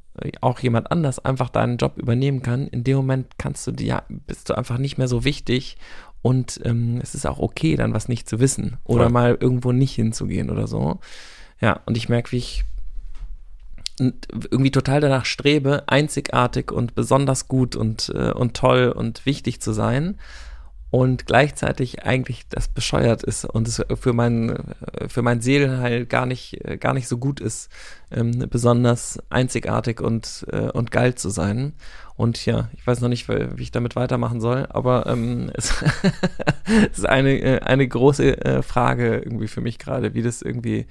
[0.41, 2.69] auch jemand anders einfach deinen Job übernehmen kann.
[2.69, 5.77] In dem Moment kannst du dir, ja, bist du einfach nicht mehr so wichtig
[6.23, 9.13] und ähm, es ist auch okay, dann was nicht zu wissen oder Voll.
[9.13, 11.01] mal irgendwo nicht hinzugehen oder so.
[11.61, 12.65] Ja, und ich merke, wie ich
[13.99, 19.73] irgendwie total danach strebe, einzigartig und besonders gut und, äh, und toll und wichtig zu
[19.73, 20.19] sein
[20.95, 24.57] und gleichzeitig eigentlich das bescheuert ist und es für mein,
[25.09, 27.69] für mein Seelenheil gar nicht, gar nicht so gut ist,
[28.13, 31.73] ähm, besonders einzigartig und, äh, und geil zu sein.
[32.15, 35.75] Und ja, ich weiß noch nicht, wie ich damit weitermachen soll, aber ähm, es,
[36.93, 40.87] ist eine, äh, eine große äh, Frage irgendwie für mich gerade, wie das irgendwie,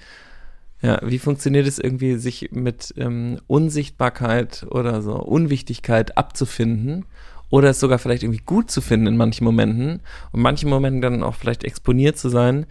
[0.84, 7.06] ja, wie funktioniert es irgendwie, sich mit ähm, Unsichtbarkeit oder so Unwichtigkeit abzufinden
[7.50, 10.02] oder es sogar vielleicht irgendwie gut zu finden in manchen Momenten
[10.34, 12.66] und manchen Momenten dann auch vielleicht exponiert zu sein.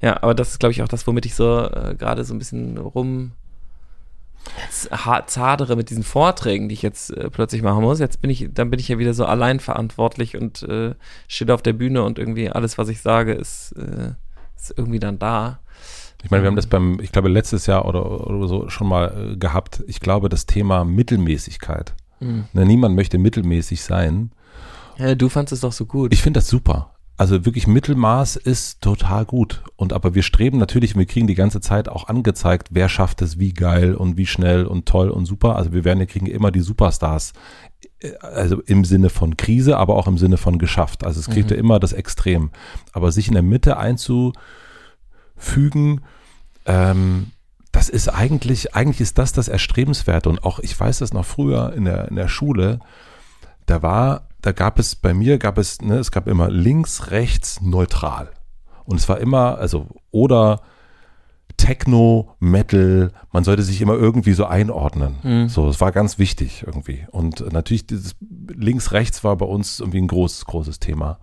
[0.00, 2.38] Ja, aber das ist, glaube ich, auch das, womit ich so äh, gerade so ein
[2.38, 3.32] bisschen rum
[4.98, 8.00] zadere mit diesen Vorträgen, die ich jetzt äh, plötzlich machen muss.
[8.00, 10.94] Jetzt bin ich, dann bin ich ja wieder so allein verantwortlich und äh,
[11.28, 14.12] stehe auf der Bühne und irgendwie alles, was ich sage, ist, äh,
[14.56, 15.60] ist irgendwie dann da.
[16.24, 19.32] Ich meine, wir haben das beim, ich glaube, letztes Jahr oder, oder so schon mal
[19.32, 19.84] äh, gehabt.
[19.86, 21.94] Ich glaube, das Thema Mittelmäßigkeit
[22.24, 22.44] Mhm.
[22.52, 24.30] Na, niemand möchte mittelmäßig sein.
[24.98, 26.12] Ja, du fandest es doch so gut.
[26.12, 26.90] Ich finde das super.
[27.16, 29.62] Also wirklich Mittelmaß ist total gut.
[29.76, 33.38] Und aber wir streben natürlich, wir kriegen die ganze Zeit auch angezeigt, wer schafft es
[33.38, 35.54] wie geil und wie schnell und toll und super.
[35.54, 37.32] Also wir werden, wir kriegen immer die Superstars.
[38.00, 41.04] Äh, also im Sinne von Krise, aber auch im Sinne von geschafft.
[41.04, 41.56] Also es kriegt mhm.
[41.56, 42.50] ja immer das Extrem.
[42.92, 43.76] Aber sich in der Mitte
[45.36, 46.02] einzufügen,
[46.66, 47.32] ähm,
[47.72, 50.28] das ist eigentlich, eigentlich ist das das Erstrebenswerte.
[50.28, 52.78] Und auch, ich weiß das noch früher in der, in der Schule,
[53.66, 57.60] da war, da gab es, bei mir gab es, ne, es gab immer links, rechts,
[57.60, 58.30] neutral.
[58.84, 60.60] Und es war immer, also, oder
[61.56, 65.16] Techno, Metal, man sollte sich immer irgendwie so einordnen.
[65.22, 65.48] Mhm.
[65.48, 67.06] So, das war ganz wichtig irgendwie.
[67.10, 68.14] Und natürlich dieses
[68.48, 71.18] links-rechts war bei uns irgendwie ein großes, großes Thema.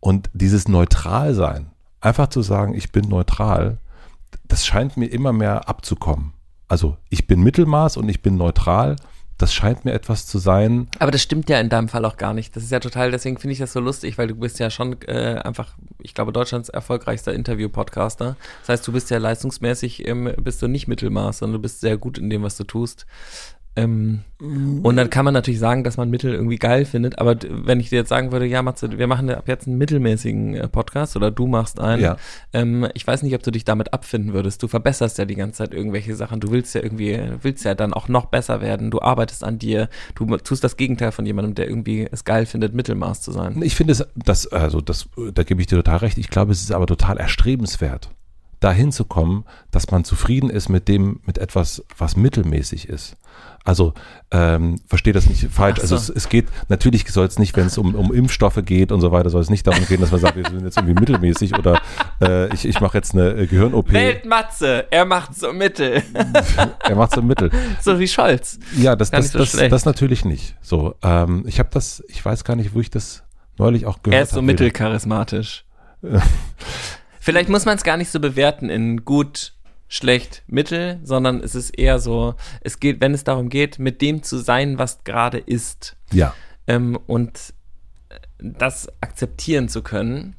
[0.00, 1.69] Und dieses Neutralsein,
[2.00, 3.78] einfach zu sagen, ich bin neutral,
[4.48, 6.32] das scheint mir immer mehr abzukommen.
[6.68, 8.96] Also ich bin Mittelmaß und ich bin neutral
[9.40, 10.88] das scheint mir etwas zu sein.
[10.98, 12.54] Aber das stimmt ja in deinem Fall auch gar nicht.
[12.54, 15.00] Das ist ja total, deswegen finde ich das so lustig, weil du bist ja schon
[15.06, 18.36] äh, einfach, ich glaube, Deutschlands erfolgreichster Interview-Podcaster.
[18.60, 21.96] Das heißt, du bist ja leistungsmäßig, ähm, bist du nicht Mittelmaß, sondern du bist sehr
[21.96, 23.06] gut in dem, was du tust.
[23.76, 24.80] Ähm, mhm.
[24.84, 27.90] Und dann kann man natürlich sagen, dass man Mittel irgendwie geil findet, aber wenn ich
[27.90, 31.30] dir jetzt sagen würde, ja, Matze, wir machen ab jetzt einen mittelmäßigen äh, Podcast oder
[31.30, 32.16] du machst einen, ja.
[32.52, 34.62] ähm, ich weiß nicht, ob du dich damit abfinden würdest.
[34.62, 36.40] Du verbesserst ja die ganze Zeit irgendwelche Sachen.
[36.40, 38.90] Du willst ja irgendwie, willst ja dann auch noch besser werden.
[38.90, 39.88] Du arbeitest an dir.
[40.16, 43.60] Du tust das Gegenteil von jemandem, der irgendwie es geil findet, Mittelmaß zu sein.
[43.62, 46.18] Ich finde es, das, also das, da gebe ich dir total recht.
[46.18, 48.10] Ich glaube, es ist aber total erstrebenswert
[48.60, 53.16] dahin zu kommen, dass man zufrieden ist mit dem, mit etwas, was mittelmäßig ist.
[53.64, 53.92] Also
[54.30, 55.80] ähm, verstehe das nicht falsch.
[55.80, 56.00] Also so.
[56.00, 59.00] Also es, es, geht, natürlich soll es nicht, wenn es um, um Impfstoffe geht und
[59.00, 61.58] so weiter, soll es nicht darum gehen, dass man sagt, wir sind jetzt irgendwie mittelmäßig
[61.58, 61.80] oder
[62.22, 63.92] äh, ich, ich mache jetzt eine äh, Gehirn-OP.
[63.92, 66.02] Weltmatze, er macht so Mittel.
[66.80, 67.50] er macht so Mittel.
[67.82, 68.58] So wie Scholz.
[68.76, 70.56] Ja, das, das, so das, das, natürlich nicht.
[70.62, 73.24] So, ähm, ich habe das, ich weiß gar nicht, wo ich das
[73.58, 74.16] neulich auch gehört habe.
[74.16, 75.64] Er ist so mittelcharismatisch.
[77.20, 79.52] Vielleicht muss man es gar nicht so bewerten in gut,
[79.88, 84.22] schlecht, mittel, sondern es ist eher so, es geht, wenn es darum geht, mit dem
[84.22, 85.96] zu sein, was gerade ist.
[86.12, 86.34] Ja.
[86.66, 87.52] Ähm, und
[88.38, 90.36] das akzeptieren zu können,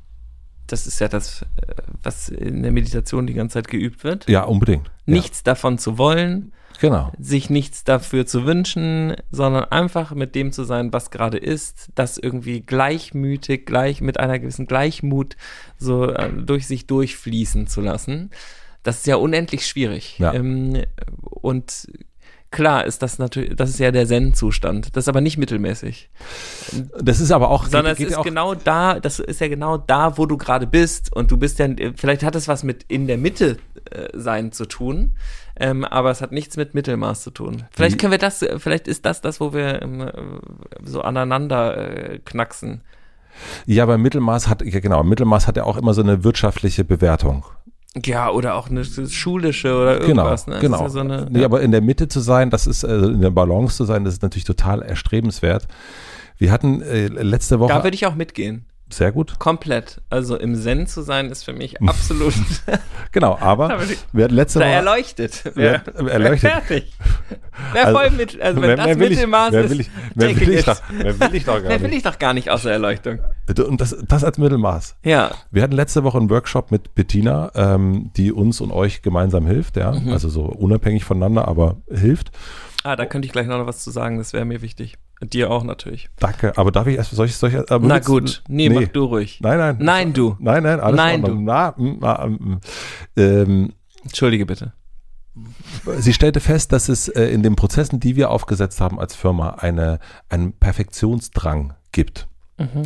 [0.67, 4.27] das ist ja das, äh, was in der Meditation die ganze Zeit geübt wird.
[4.29, 4.87] Ja, unbedingt.
[4.87, 4.93] Ja.
[5.13, 6.53] Nichts davon zu wollen.
[6.81, 7.11] Genau.
[7.19, 12.17] Sich nichts dafür zu wünschen, sondern einfach mit dem zu sein, was gerade ist, das
[12.17, 15.37] irgendwie gleichmütig, gleich mit einer gewissen Gleichmut
[15.77, 18.31] so äh, durch sich durchfließen zu lassen.
[18.81, 20.17] Das ist ja unendlich schwierig.
[20.17, 20.33] Ja.
[20.33, 20.81] Ähm,
[21.19, 21.87] und
[22.51, 24.95] klar ist das natürlich, das ist ja der Zen-Zustand.
[24.95, 26.09] Das ist aber nicht mittelmäßig.
[26.99, 29.77] Das ist aber auch, sondern geht, es ist ja genau da, das ist ja genau
[29.77, 33.07] da, wo du gerade bist und du bist ja, vielleicht hat es was mit in
[33.07, 33.57] der Mitte
[33.89, 35.13] äh, sein zu tun,
[35.55, 37.63] ähm, aber es hat nichts mit Mittelmaß zu tun.
[37.71, 40.11] Vielleicht können wir das, vielleicht ist das das, wo wir ähm,
[40.83, 42.81] so aneinander äh, knacksen.
[43.65, 47.45] Ja, aber Mittelmaß hat, ja genau, Mittelmaß hat ja auch immer so eine wirtschaftliche Bewertung.
[47.97, 50.45] Ja, oder auch eine schulische oder genau, irgendwas.
[50.45, 50.61] Genau, ne?
[50.61, 50.81] genau.
[50.81, 51.45] Ja so eine, nee, ja.
[51.45, 54.13] aber in der Mitte zu sein, das ist, also in der Balance zu sein, das
[54.13, 55.67] ist natürlich total erstrebenswert.
[56.37, 57.73] Wir hatten äh, letzte Woche.
[57.73, 58.65] Da würde ich auch mitgehen.
[58.93, 59.39] Sehr gut.
[59.39, 60.01] Komplett.
[60.09, 62.33] Also im Zen zu sein ist für mich absolut.
[63.11, 63.79] genau, aber
[64.11, 64.73] wir hatten letzte da Woche.
[64.73, 65.43] erleuchtet.
[65.55, 66.51] Wer, erleuchtet.
[66.51, 66.93] fertig.
[67.73, 69.69] Wer also, voll mit, also wenn das Mittelmaß ist.
[69.69, 71.69] Will ich, wer will ich, doch, wer will ich doch gar nicht.
[71.69, 73.19] Wer will ich doch gar nicht außer Erleuchtung.
[73.47, 74.97] Und das, das als Mittelmaß.
[75.03, 75.31] Ja.
[75.51, 79.77] Wir hatten letzte Woche einen Workshop mit Bettina, ähm, die uns und euch gemeinsam hilft,
[79.77, 79.91] ja.
[79.91, 80.11] Mhm.
[80.11, 82.31] Also so unabhängig voneinander, aber hilft.
[82.83, 84.97] Ah, da könnte ich gleich noch was zu sagen, das wäre mir wichtig.
[85.23, 86.09] Dir auch natürlich.
[86.17, 89.39] Danke, aber darf ich erst solche, solche aber Na gut, nee, nee, mach du ruhig.
[89.41, 89.77] Nein, nein.
[89.79, 90.35] Nein, du.
[90.39, 91.35] Nein, nein, alles Nein, du.
[91.35, 92.29] Na, na,
[93.15, 94.73] ähm, Entschuldige bitte.
[95.99, 99.51] Sie stellte fest, dass es äh, in den Prozessen, die wir aufgesetzt haben als Firma,
[99.51, 99.99] eine,
[100.29, 102.27] einen Perfektionsdrang gibt.
[102.57, 102.83] Mhm.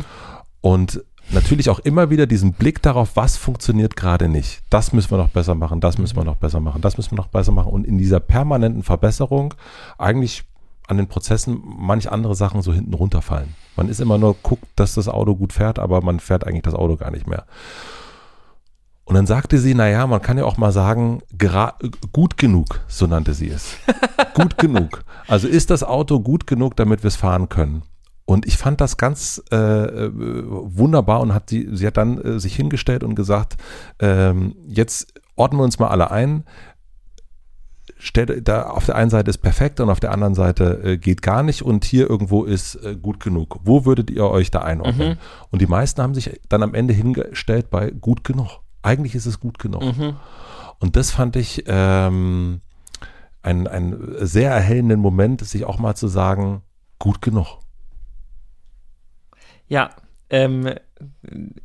[0.60, 4.62] Und natürlich auch immer wieder diesen Blick darauf, was funktioniert gerade nicht.
[4.70, 7.16] Das müssen wir noch besser machen, das müssen wir noch besser machen, das müssen wir
[7.16, 7.72] noch besser machen.
[7.72, 9.54] Und in dieser permanenten Verbesserung
[9.98, 10.44] eigentlich
[10.88, 13.54] an den Prozessen manch andere Sachen so hinten runterfallen.
[13.76, 16.74] Man ist immer nur guckt, dass das Auto gut fährt, aber man fährt eigentlich das
[16.74, 17.44] Auto gar nicht mehr.
[19.04, 21.22] Und dann sagte sie, naja, man kann ja auch mal sagen,
[22.12, 23.76] gut genug, so nannte sie es.
[24.34, 25.04] gut genug.
[25.28, 27.82] Also ist das Auto gut genug, damit wir es fahren können?
[28.24, 32.40] Und ich fand das ganz äh, äh, wunderbar und hat sie, sie hat dann äh,
[32.40, 33.56] sich hingestellt und gesagt,
[34.00, 36.44] ähm, jetzt ordnen wir uns mal alle ein
[38.06, 41.22] stellt, da auf der einen Seite ist perfekt und auf der anderen Seite äh, geht
[41.22, 43.58] gar nicht und hier irgendwo ist äh, gut genug.
[43.64, 45.10] Wo würdet ihr euch da einordnen?
[45.10, 45.18] Mhm.
[45.50, 48.60] Und die meisten haben sich dann am Ende hingestellt bei gut genug.
[48.82, 49.82] Eigentlich ist es gut genug.
[49.82, 50.16] Mhm.
[50.78, 52.60] Und das fand ich ähm,
[53.42, 56.62] einen, einen sehr erhellenden Moment, sich auch mal zu sagen,
[56.98, 57.58] gut genug.
[59.68, 59.90] Ja,
[60.30, 60.74] ähm,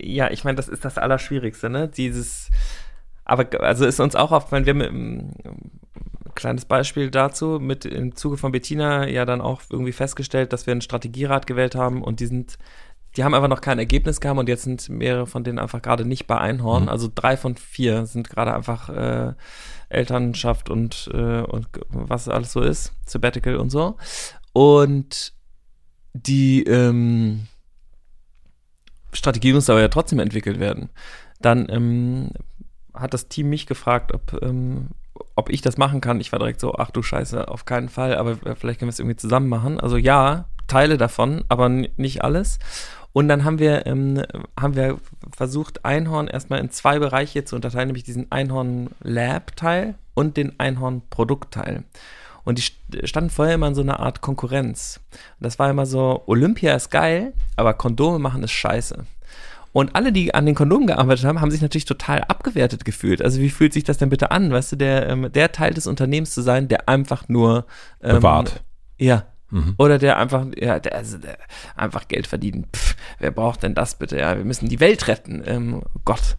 [0.01, 1.87] ja, ich meine, das ist das Allerschwierigste, ne?
[1.87, 2.49] Dieses,
[3.25, 5.33] aber also ist uns auch aufgefallen, wir haben
[6.35, 10.71] kleines Beispiel dazu, mit im Zuge von Bettina ja dann auch irgendwie festgestellt, dass wir
[10.71, 12.57] einen Strategierat gewählt haben und die sind,
[13.15, 16.05] die haben einfach noch kein Ergebnis gehabt und jetzt sind mehrere von denen einfach gerade
[16.05, 16.83] nicht bei Einhorn.
[16.83, 16.89] Mhm.
[16.89, 19.33] Also drei von vier sind gerade einfach äh,
[19.89, 23.97] Elternschaft und, äh, und was alles so ist, Sabbatical und so.
[24.53, 25.33] Und
[26.13, 27.47] die ähm,
[29.13, 30.89] Strategie muss aber ja trotzdem entwickelt werden.
[31.39, 32.31] Dann ähm,
[32.93, 34.89] hat das Team mich gefragt, ob, ähm,
[35.35, 36.19] ob ich das machen kann.
[36.19, 38.99] Ich war direkt so, ach du Scheiße, auf keinen Fall, aber vielleicht können wir es
[38.99, 39.79] irgendwie zusammen machen.
[39.79, 42.59] Also ja, Teile davon, aber nicht alles.
[43.13, 44.23] Und dann haben wir, ähm,
[44.59, 44.97] haben wir
[45.35, 51.83] versucht, Einhorn erstmal in zwei Bereiche zu unterteilen, nämlich diesen Einhorn-Lab-Teil und den Einhorn-Produkt-Teil.
[52.43, 54.99] Und die standen vorher immer in so einer Art Konkurrenz.
[55.39, 59.05] Das war immer so, Olympia ist geil, aber Kondome machen ist scheiße.
[59.73, 63.21] Und alle, die an den Kondomen gearbeitet haben, haben sich natürlich total abgewertet gefühlt.
[63.21, 65.87] Also wie fühlt sich das denn bitte an, weißt du, der, ähm, der Teil des
[65.87, 67.65] Unternehmens zu sein, der einfach nur
[68.01, 68.63] ähm, bewahrt.
[68.97, 69.25] Ja.
[69.49, 69.75] Mhm.
[69.77, 71.37] Oder der einfach, ja, der, also der
[71.75, 72.67] einfach Geld verdient.
[72.75, 74.17] Pff, wer braucht denn das bitte?
[74.17, 75.43] Ja, wir müssen die Welt retten.
[75.45, 76.37] Ähm, Gott.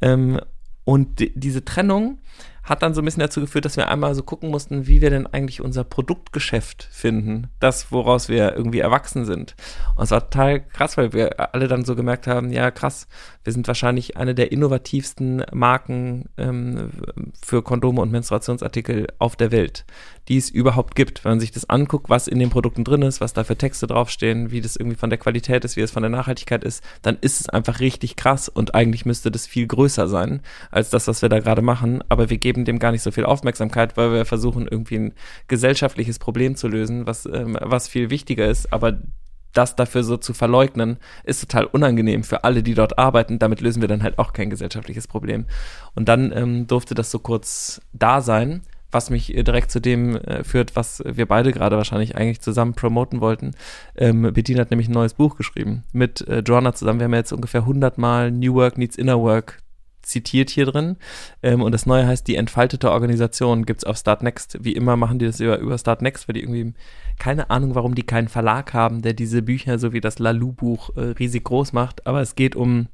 [0.00, 0.40] Ähm,
[0.84, 2.18] und die, diese Trennung
[2.64, 5.10] hat dann so ein bisschen dazu geführt, dass wir einmal so gucken mussten, wie wir
[5.10, 7.48] denn eigentlich unser Produktgeschäft finden.
[7.60, 9.54] Das, woraus wir irgendwie erwachsen sind.
[9.96, 13.06] Und es war total krass, weil wir alle dann so gemerkt haben, ja krass,
[13.44, 16.90] wir sind wahrscheinlich eine der innovativsten Marken ähm,
[17.40, 19.84] für Kondome und Menstruationsartikel auf der Welt,
[20.28, 21.24] die es überhaupt gibt.
[21.24, 23.86] Wenn man sich das anguckt, was in den Produkten drin ist, was da für Texte
[23.86, 27.18] draufstehen, wie das irgendwie von der Qualität ist, wie es von der Nachhaltigkeit ist, dann
[27.20, 31.22] ist es einfach richtig krass und eigentlich müsste das viel größer sein als das, was
[31.22, 32.02] wir da gerade machen.
[32.08, 35.14] Aber wir geben dem gar nicht so viel Aufmerksamkeit, weil wir versuchen, irgendwie ein
[35.48, 38.72] gesellschaftliches Problem zu lösen, was, ähm, was viel wichtiger ist.
[38.72, 38.98] Aber
[39.54, 43.38] das dafür so zu verleugnen, ist total unangenehm für alle, die dort arbeiten.
[43.38, 45.46] Damit lösen wir dann halt auch kein gesellschaftliches Problem.
[45.94, 48.62] Und dann ähm, durfte das so kurz da sein,
[48.94, 53.20] was mich direkt zu dem äh, führt, was wir beide gerade wahrscheinlich eigentlich zusammen promoten
[53.20, 53.52] wollten.
[53.96, 57.00] Ähm, Bettina hat nämlich ein neues Buch geschrieben mit äh, Joanna zusammen.
[57.00, 59.58] Wir haben jetzt ungefähr 100 Mal New Work Needs Inner Work
[60.04, 60.96] zitiert hier drin.
[61.42, 64.58] Ähm, und das Neue heißt Die entfaltete Organisation, gibt es auf Start Next.
[64.60, 66.74] Wie immer machen die das über, über Start Next, weil die irgendwie,
[67.18, 71.00] keine Ahnung, warum die keinen Verlag haben, der diese Bücher, so wie das Lalou-Buch, äh,
[71.18, 72.06] riesig groß macht.
[72.06, 72.88] Aber es geht um,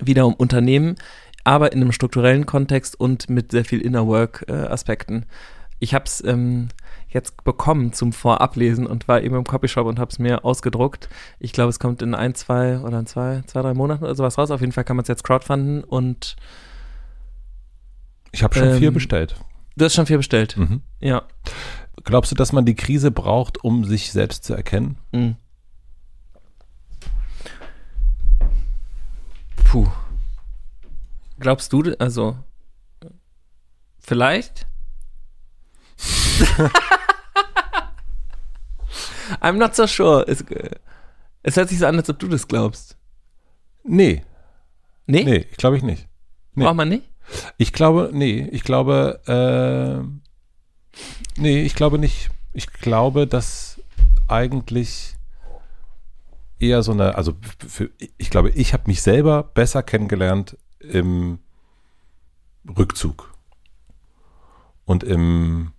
[0.00, 0.96] wieder um Unternehmen,
[1.44, 5.22] aber in einem strukturellen Kontext und mit sehr viel Inner Work-Aspekten.
[5.22, 5.26] Äh,
[5.80, 6.68] ich habe es ähm,
[7.08, 11.08] jetzt bekommen zum Vorablesen und war eben im Copyshop und habe es mir ausgedruckt.
[11.38, 14.36] Ich glaube, es kommt in ein, zwei oder in zwei, zwei, drei Monaten oder sowas
[14.36, 14.50] raus.
[14.50, 16.36] Auf jeden Fall kann man es jetzt crowdfunden und
[18.32, 19.36] ich habe schon ähm, vier bestellt.
[19.76, 20.56] Du hast schon vier bestellt.
[20.56, 20.82] Mhm.
[21.00, 21.22] Ja.
[22.04, 24.98] Glaubst du, dass man die Krise braucht, um sich selbst zu erkennen?
[25.12, 25.36] Mhm.
[29.64, 29.88] Puh.
[31.40, 32.36] Glaubst du, also
[33.98, 34.66] vielleicht?
[39.40, 40.24] I'm not so sure.
[40.28, 40.44] Es,
[41.42, 42.98] es hört sich so an, als ob du das glaubst.
[43.84, 44.22] Nee.
[45.06, 45.24] Nee?
[45.24, 46.06] Nee, ich glaube ich nicht.
[46.54, 46.64] Nee.
[46.64, 47.08] Braucht man nicht?
[47.56, 50.04] Ich glaube, nee, ich glaube, äh,
[51.40, 52.28] nee, ich glaube nicht.
[52.52, 53.80] Ich glaube, dass
[54.28, 55.16] eigentlich
[56.58, 57.34] eher so eine, also
[57.66, 57.88] für,
[58.18, 61.38] ich glaube, ich habe mich selber besser kennengelernt im
[62.76, 63.32] Rückzug
[64.84, 65.72] und im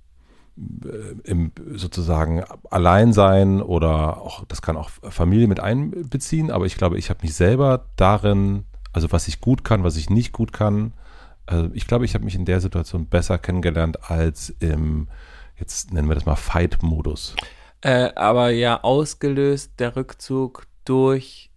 [0.57, 6.97] äh, im sozusagen Alleinsein oder auch, das kann auch Familie mit einbeziehen, aber ich glaube,
[6.97, 10.93] ich habe mich selber darin, also was ich gut kann, was ich nicht gut kann,
[11.45, 15.07] also ich glaube, ich habe mich in der Situation besser kennengelernt als im,
[15.57, 17.35] jetzt nennen wir das mal Fight-Modus.
[17.81, 21.50] Äh, aber ja, ausgelöst der Rückzug durch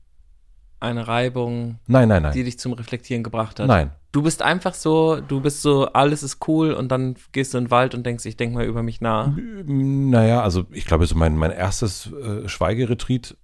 [0.80, 2.32] eine Reibung, nein, nein, nein.
[2.32, 3.66] die dich zum Reflektieren gebracht hat.
[3.66, 7.58] Nein, Du bist einfach so, du bist so, alles ist cool und dann gehst du
[7.58, 9.32] in den Wald und denkst, ich denke mal über mich nach.
[9.66, 13.36] Naja, also ich glaube, so mein, mein erstes äh, Schweigeretreat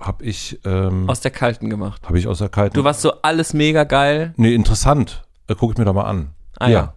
[0.00, 2.06] habe ich ähm, aus der kalten gemacht.
[2.06, 2.72] Habe ich aus der kalten.
[2.72, 4.32] Du warst so alles mega geil.
[4.38, 5.24] Nee, interessant.
[5.46, 6.30] Äh, guck ich mir doch mal an.
[6.58, 6.72] Ah, ja.
[6.72, 6.94] ja.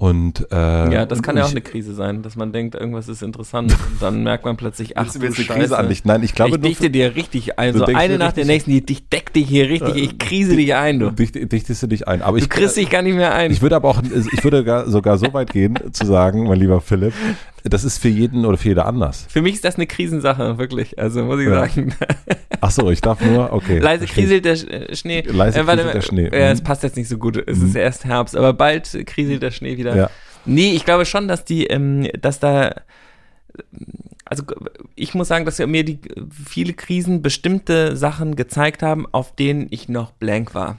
[0.00, 0.54] Und äh,
[0.94, 4.00] ja, das kann ja auch eine Krise sein, dass man denkt, irgendwas ist interessant und
[4.00, 5.44] dann merkt man plötzlich, ach du Scheiße.
[5.44, 6.08] Krise andichten.
[6.08, 9.10] Nein, ich glaube, ich dichte dir richtig ein, so eine nach der nächsten, die dich
[9.10, 11.10] deckt dich hier richtig, ich krise dich ein, du.
[11.10, 13.50] Dicht, dichtest du dich ein, aber du ich kriegst dich gar nicht mehr ein.
[13.50, 16.80] Ich würde aber auch, ich würde gar, sogar so weit gehen zu sagen, mein lieber
[16.80, 17.12] Philipp,
[17.64, 19.26] das ist für jeden oder für jeder anders.
[19.28, 20.98] Für mich ist das eine Krisensache, wirklich.
[20.98, 21.66] Also muss ich ja.
[21.66, 21.94] sagen.
[22.60, 23.78] Ach so, ich darf nur, okay.
[23.78, 25.22] Leise kriselt der äh, Schnee.
[25.22, 26.24] Leise äh, kriselt der Schnee.
[26.32, 27.36] Ja, es passt jetzt nicht so gut.
[27.36, 27.68] Es mhm.
[27.68, 29.96] ist erst Herbst, aber bald kriselt der Schnee wieder.
[29.96, 30.10] Ja.
[30.44, 32.74] Nee, ich glaube schon, dass die, ähm, dass da,
[34.24, 34.44] also
[34.94, 36.00] ich muss sagen, dass mir die
[36.32, 40.78] viele Krisen bestimmte Sachen gezeigt haben, auf denen ich noch blank war.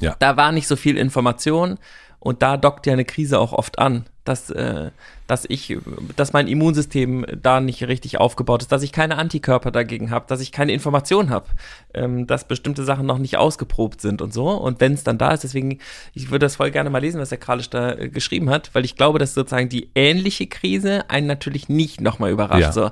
[0.00, 0.14] Ja.
[0.18, 1.78] Da war nicht so viel Information
[2.26, 4.90] und da dockt ja eine Krise auch oft an dass, äh,
[5.26, 5.76] dass ich,
[6.14, 10.40] dass mein Immunsystem da nicht richtig aufgebaut ist, dass ich keine Antikörper dagegen habe, dass
[10.40, 11.46] ich keine Information habe,
[11.94, 14.48] ähm, dass bestimmte Sachen noch nicht ausgeprobt sind und so.
[14.50, 15.78] Und wenn es dann da ist, deswegen,
[16.14, 18.84] ich würde das voll gerne mal lesen, was der Kralisch da äh, geschrieben hat, weil
[18.84, 22.60] ich glaube, dass sozusagen die ähnliche Krise einen natürlich nicht nochmal überrascht.
[22.60, 22.72] Ja.
[22.72, 22.90] So,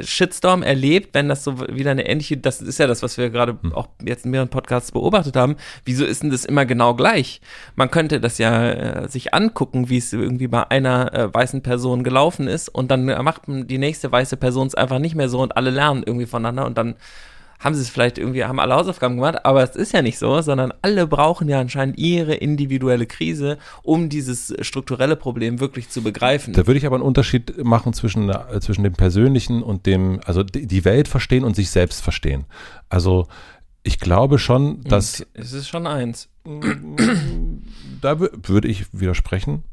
[0.00, 3.58] Shitstorm erlebt, wenn das so wieder eine ähnliche, das ist ja das, was wir gerade
[3.60, 3.72] hm.
[3.72, 5.56] auch jetzt in mehreren Podcasts beobachtet haben.
[5.84, 7.40] Wieso ist denn das immer genau gleich?
[7.76, 12.04] Man könnte das ja äh, sich angucken, wie es irgendwie bei einer äh, weißen Person
[12.04, 15.56] gelaufen ist und dann macht die nächste weiße Person es einfach nicht mehr so und
[15.56, 16.96] alle lernen irgendwie voneinander und dann
[17.58, 20.40] haben sie es vielleicht irgendwie, haben alle Hausaufgaben gemacht, aber es ist ja nicht so,
[20.42, 26.54] sondern alle brauchen ja anscheinend ihre individuelle Krise, um dieses strukturelle Problem wirklich zu begreifen.
[26.54, 30.44] Da würde ich aber einen Unterschied machen zwischen, äh, zwischen dem Persönlichen und dem, also
[30.44, 32.44] die Welt verstehen und sich selbst verstehen.
[32.88, 33.26] Also
[33.82, 35.26] ich glaube schon, dass.
[35.34, 36.28] Es ist schon eins.
[38.00, 39.64] Da würde ich widersprechen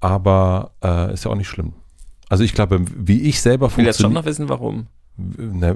[0.00, 1.74] aber äh, ist ja auch nicht schlimm.
[2.28, 3.70] Also ich glaube, wie ich selber funktioniere.
[3.70, 4.86] Ich will jetzt schon noch wissen, warum.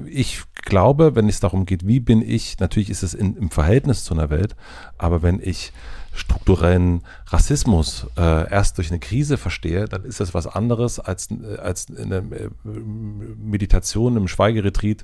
[0.07, 4.03] Ich glaube, wenn es darum geht, wie bin ich, natürlich ist es in, im Verhältnis
[4.03, 4.55] zu einer Welt,
[4.97, 5.71] aber wenn ich
[6.13, 11.27] strukturellen Rassismus äh, erst durch eine Krise verstehe, dann ist das was anderes als,
[11.61, 15.03] als in der äh, Meditation, im Schweigeretreat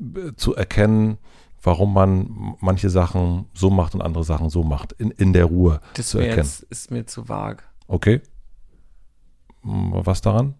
[0.00, 1.18] äh, zu erkennen,
[1.66, 5.80] warum man manche Sachen so macht und andere Sachen so macht, in, in der Ruhe
[5.94, 6.38] das zu erkennen.
[6.38, 7.64] Das ist mir zu vage.
[7.88, 8.20] Okay.
[9.62, 10.54] Was daran?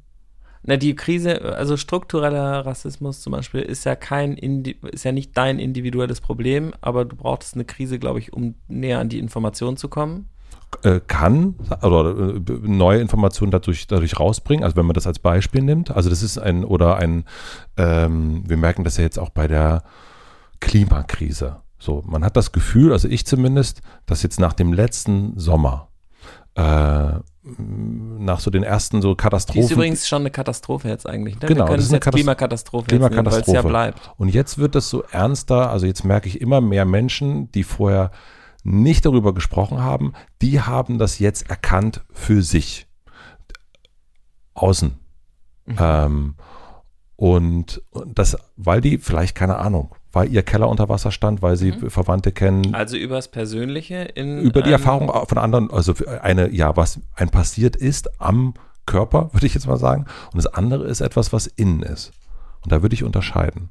[0.65, 5.61] Na, die Krise, also struktureller Rassismus zum Beispiel, ist ja kein, ist ja nicht dein
[5.61, 9.89] individuelles Problem, aber du brauchst eine Krise, glaube ich, um näher an die Information zu
[9.89, 10.29] kommen.
[10.83, 15.63] Äh, kann oder äh, neue Informationen dadurch, dadurch rausbringen, also wenn man das als Beispiel
[15.63, 15.93] nimmt.
[15.93, 17.25] Also das ist ein, oder ein,
[17.77, 19.85] ähm, wir merken das ja jetzt auch bei der
[20.61, 21.63] Klimakrise.
[21.79, 25.89] So, man hat das Gefühl, also ich zumindest, dass jetzt nach dem letzten Sommer
[26.55, 27.21] äh,
[27.59, 29.61] nach so den ersten so Katastrophen.
[29.61, 31.39] Die ist übrigens schon eine Katastrophe jetzt eigentlich.
[31.41, 31.49] Ne?
[31.49, 33.47] Genau, das ist eine jetzt Klimakatastrophe, Klimakatastrophe.
[33.47, 34.11] weil es ja bleibt.
[34.17, 38.11] Und jetzt wird es so ernster, also jetzt merke ich immer mehr Menschen, die vorher
[38.65, 42.89] nicht darüber gesprochen haben, die haben das jetzt erkannt für sich.
[44.55, 44.99] Außen.
[45.67, 45.77] Mhm.
[45.79, 46.35] Ähm,
[47.17, 51.73] und das, weil die vielleicht, keine Ahnung, weil ihr Keller unter Wasser stand, weil sie
[51.73, 51.91] mhm.
[51.91, 52.75] Verwandte kennen.
[52.75, 57.77] Also übers Persönliche in über die Erfahrung von anderen, also eine ja, was ein passiert
[57.77, 58.55] ist am
[58.87, 62.13] Körper, würde ich jetzt mal sagen, und das andere ist etwas, was innen ist.
[62.63, 63.69] Und da würde ich unterscheiden.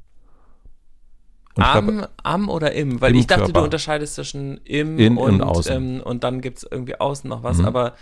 [1.56, 3.00] am, glaube, am oder im?
[3.00, 3.58] Weil im ich dachte, Körper.
[3.58, 5.96] du unterscheidest zwischen im In, und, und außen.
[5.96, 7.64] Ähm, und dann gibt es irgendwie außen noch was, mhm.
[7.64, 7.94] aber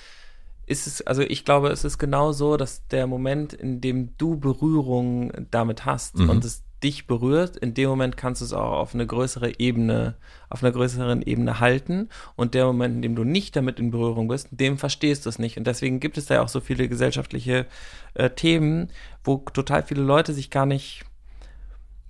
[0.67, 4.37] ist es, also ich glaube, es ist genau so, dass der Moment, in dem du
[4.37, 6.29] Berührung damit hast mhm.
[6.29, 10.17] und es dich berührt, in dem Moment kannst du es auch auf eine größere Ebene,
[10.51, 12.09] auf einer größeren Ebene halten.
[12.37, 15.39] Und der Moment, in dem du nicht damit in Berührung bist, dem verstehst du es
[15.39, 15.57] nicht.
[15.57, 17.67] Und deswegen gibt es da ja auch so viele gesellschaftliche
[18.15, 18.91] äh, Themen,
[19.23, 21.05] wo total viele Leute sich gar nicht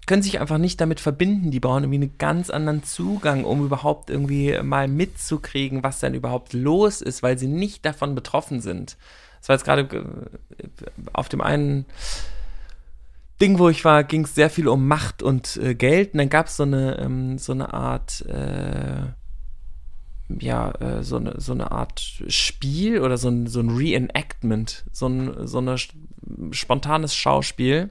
[0.06, 1.50] können sich einfach nicht damit verbinden.
[1.50, 6.52] Die brauchen irgendwie einen ganz anderen Zugang, um überhaupt irgendwie mal mitzukriegen, was denn überhaupt
[6.52, 8.98] los ist, weil sie nicht davon betroffen sind.
[9.40, 10.68] Das war jetzt gerade äh,
[11.12, 11.86] auf dem einen
[13.44, 16.14] Ding, wo ich war, ging es sehr viel um Macht und äh, Geld.
[16.14, 19.02] Und dann gab es so eine, ähm, so eine Art, äh,
[20.40, 25.08] ja, äh, so, eine, so eine Art Spiel oder so ein, so ein Reenactment, so
[25.08, 25.76] ein so eine
[26.52, 27.90] spontanes Schauspiel.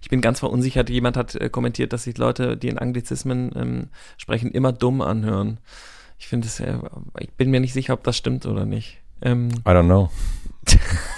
[0.00, 0.88] Ich bin ganz verunsichert.
[0.88, 5.60] Jemand hat äh, kommentiert, dass sich Leute, die in Anglizismen ähm, sprechen, immer dumm anhören.
[6.18, 6.78] Ich finde es, äh,
[7.18, 9.02] ich bin mir nicht sicher, ob das stimmt oder nicht.
[9.20, 10.08] Ähm, I don't know.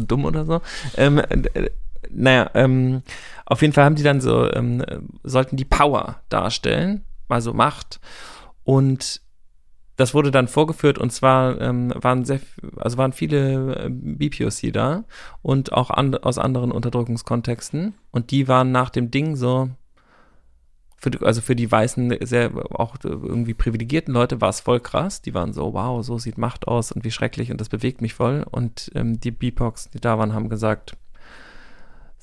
[0.00, 0.60] Du dumm oder so?
[0.96, 1.70] Ähm, äh,
[2.10, 3.02] naja, ähm,
[3.46, 4.84] auf jeden Fall haben die dann so, ähm,
[5.24, 8.00] sollten die Power darstellen, also Macht.
[8.64, 9.20] Und
[9.96, 12.40] das wurde dann vorgeführt und zwar ähm, waren sehr,
[12.76, 15.04] also waren viele äh, BPOC da
[15.42, 19.70] und auch an, aus anderen Unterdrückungskontexten und die waren nach dem Ding so,
[20.98, 25.22] für die, also für die weißen, sehr auch irgendwie privilegierten Leute war es voll krass.
[25.22, 28.14] Die waren so, wow, so sieht Macht aus und wie schrecklich und das bewegt mich
[28.14, 28.44] voll.
[28.50, 30.96] Und ähm, die BIPOX, die da waren, haben gesagt,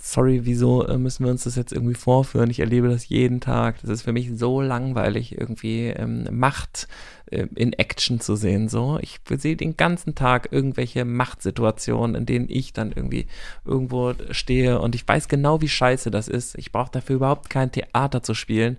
[0.02, 2.50] sorry, wieso äh, müssen wir uns das jetzt irgendwie vorführen?
[2.50, 3.82] Ich erlebe das jeden Tag.
[3.82, 6.88] Das ist für mich so langweilig, irgendwie ähm, Macht
[7.28, 8.70] äh, in Action zu sehen.
[8.70, 13.28] So, ich sehe den ganzen Tag irgendwelche Machtsituationen, in denen ich dann irgendwie
[13.66, 16.58] irgendwo stehe und ich weiß genau, wie scheiße das ist.
[16.58, 18.78] Ich brauche dafür überhaupt kein Theater zu spielen.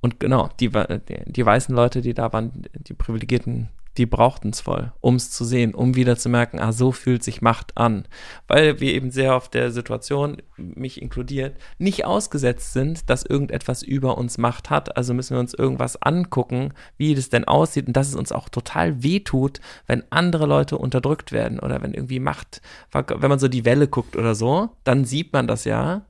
[0.00, 4.60] Und genau, die, die, die weißen Leute, die da waren, die Privilegierten, die brauchten es
[4.60, 8.04] voll, um es zu sehen, um wieder zu merken, ah, so fühlt sich Macht an.
[8.48, 14.16] Weil wir eben sehr auf der Situation, mich inkludiert, nicht ausgesetzt sind, dass irgendetwas über
[14.16, 14.96] uns Macht hat.
[14.96, 18.48] Also müssen wir uns irgendwas angucken, wie das denn aussieht und dass es uns auch
[18.48, 22.62] total wehtut, wenn andere Leute unterdrückt werden oder wenn irgendwie Macht,
[22.92, 26.06] wenn man so die Welle guckt oder so, dann sieht man das ja.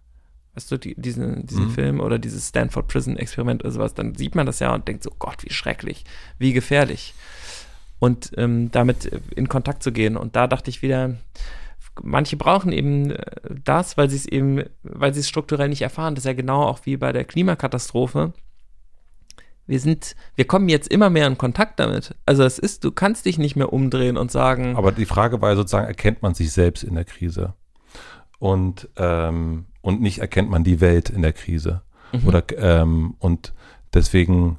[0.55, 1.71] Weißt du, die, diesen, diesen mhm.
[1.71, 5.03] Film oder dieses Stanford Prison Experiment oder sowas, dann sieht man das ja und denkt
[5.03, 6.05] so, Gott, wie schrecklich,
[6.39, 7.15] wie gefährlich
[8.03, 9.05] und ähm, damit
[9.37, 10.17] in Kontakt zu gehen.
[10.17, 11.19] Und da dachte ich wieder,
[12.03, 13.25] manche brauchen eben äh,
[13.65, 16.17] das, weil sie es eben, weil sie es strukturell nicht erfahren.
[16.17, 18.33] Das ist ja genau auch wie bei der Klimakatastrophe.
[19.69, 22.17] Wir sind, wir kommen jetzt immer mehr in Kontakt damit.
[22.27, 24.75] Also es ist, du kannst dich nicht mehr umdrehen und sagen.
[24.75, 27.55] Aber die Frage war ja sozusagen, erkennt man sich selbst in der Krise?
[28.41, 31.83] Und, ähm, und nicht erkennt man die Welt in der Krise.
[32.11, 32.27] Mhm.
[32.27, 33.55] Oder ähm, und
[33.95, 34.57] deswegen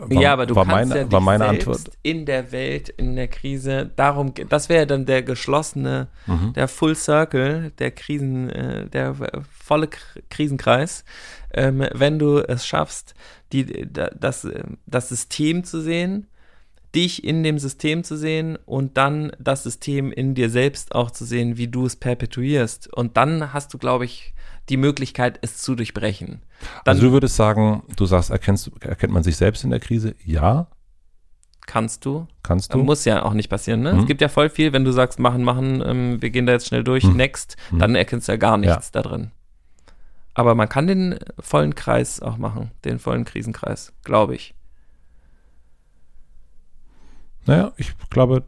[0.00, 1.90] war, ja, aber du war kannst meine, ja war meine Antwort.
[2.02, 6.52] in der Welt, in der Krise, darum, das wäre dann der geschlossene, mhm.
[6.54, 9.14] der Full Circle, der Krisen, äh, der
[9.50, 9.88] volle
[10.30, 11.04] Krisenkreis,
[11.52, 13.14] ähm, wenn du es schaffst,
[13.52, 14.48] die, das,
[14.86, 16.26] das System zu sehen,
[16.94, 21.24] dich in dem System zu sehen und dann das System in dir selbst auch zu
[21.24, 22.92] sehen, wie du es perpetuierst.
[22.92, 24.34] Und dann hast du, glaube ich,
[24.68, 26.42] die Möglichkeit, es zu durchbrechen.
[26.84, 30.14] Dann also du würdest sagen, du sagst, erkennst, erkennt man sich selbst in der Krise?
[30.24, 30.68] Ja.
[31.66, 32.26] Kannst du.
[32.42, 32.78] Kannst du.
[32.78, 33.92] Muss ja auch nicht passieren, ne?
[33.92, 34.00] Mhm.
[34.00, 36.66] Es gibt ja voll viel, wenn du sagst, machen, machen, ähm, wir gehen da jetzt
[36.66, 37.16] schnell durch, mhm.
[37.16, 37.78] next, mhm.
[37.78, 39.02] dann erkennst du ja gar nichts ja.
[39.02, 39.30] da drin.
[40.34, 44.54] Aber man kann den vollen Kreis auch machen, den vollen Krisenkreis, glaube ich.
[47.46, 48.44] Naja, ich glaube,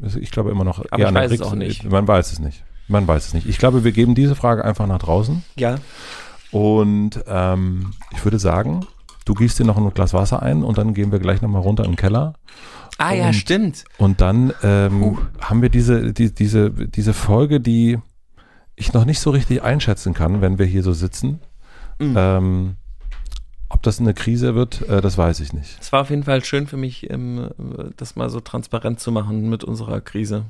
[0.00, 1.84] ich glaube immer noch Aber ich weiß es auch nicht.
[1.90, 2.64] Man weiß es nicht.
[2.88, 3.48] Man weiß es nicht.
[3.48, 5.42] Ich glaube, wir geben diese Frage einfach nach draußen.
[5.56, 5.76] Ja.
[6.52, 8.86] Und ähm, ich würde sagen,
[9.24, 11.84] du gießt dir noch ein Glas Wasser ein und dann gehen wir gleich nochmal runter
[11.84, 12.34] im Keller.
[12.98, 13.84] Ah und, ja, stimmt.
[13.98, 17.98] Und dann ähm, haben wir diese, die, diese, diese Folge, die
[18.76, 21.40] ich noch nicht so richtig einschätzen kann, wenn wir hier so sitzen.
[21.98, 22.14] Mhm.
[22.16, 22.76] Ähm,
[23.68, 25.78] ob das eine Krise wird, äh, das weiß ich nicht.
[25.80, 27.50] Es war auf jeden Fall schön für mich, ähm,
[27.96, 30.46] das mal so transparent zu machen mit unserer Krise.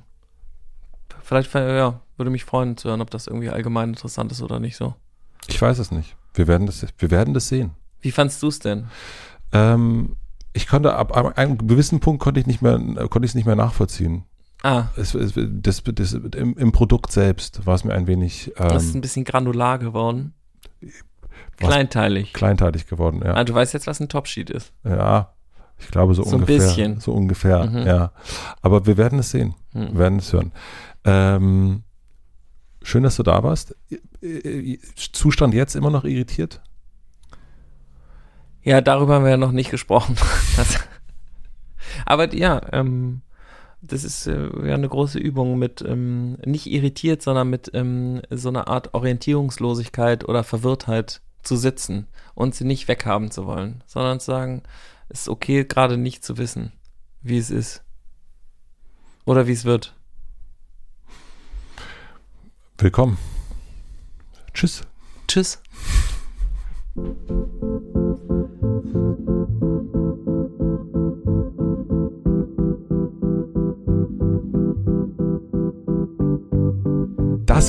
[1.23, 4.77] Vielleicht, ja, würde mich freuen zu hören, ob das irgendwie allgemein interessant ist oder nicht
[4.77, 4.95] so.
[5.49, 6.17] Ich weiß es nicht.
[6.35, 7.73] Wir werden das, wir werden das sehen.
[8.01, 8.87] Wie fandst du es denn?
[9.53, 10.17] Ähm,
[10.53, 13.57] ich konnte ab einem gewissen Punkt konnte ich nicht mehr, konnte ich es nicht mehr
[13.57, 14.25] nachvollziehen.
[14.63, 14.87] Ah.
[14.97, 18.53] Es, es, das, das, im, im, Produkt selbst war es mir ein wenig.
[18.57, 20.35] Ähm, das ist ein bisschen granular geworden.
[21.57, 22.33] Kleinteilig.
[22.33, 23.35] Kleinteilig geworden, ja.
[23.35, 24.73] Ah, du weißt jetzt, was ein Topsheet ist.
[24.85, 25.33] Ja,
[25.79, 26.61] ich glaube so, so ungefähr.
[26.61, 27.01] So ein bisschen.
[27.01, 27.87] So ungefähr, mhm.
[27.87, 28.13] ja.
[28.63, 29.55] Aber wir werden es sehen.
[29.73, 29.89] Mhm.
[29.93, 30.53] Wir werden es hören.
[31.05, 31.83] Ähm,
[32.83, 33.77] schön, dass du da warst.
[35.13, 36.61] Zustand jetzt immer noch irritiert?
[38.63, 40.17] Ja, darüber haben wir ja noch nicht gesprochen.
[42.07, 43.23] aber ja, ähm,
[43.81, 48.49] das ist äh, ja eine große Übung mit ähm, nicht irritiert, sondern mit ähm, so
[48.49, 54.27] einer Art Orientierungslosigkeit oder Verwirrtheit zu sitzen und sie nicht weghaben zu wollen, sondern zu
[54.27, 54.63] sagen,
[55.09, 56.73] es ist okay, gerade nicht zu wissen,
[57.23, 57.83] wie es ist.
[59.25, 59.95] Oder wie es wird.
[62.79, 63.19] Willkommen.
[64.53, 64.83] Tschüss.
[65.27, 65.61] Tschüss.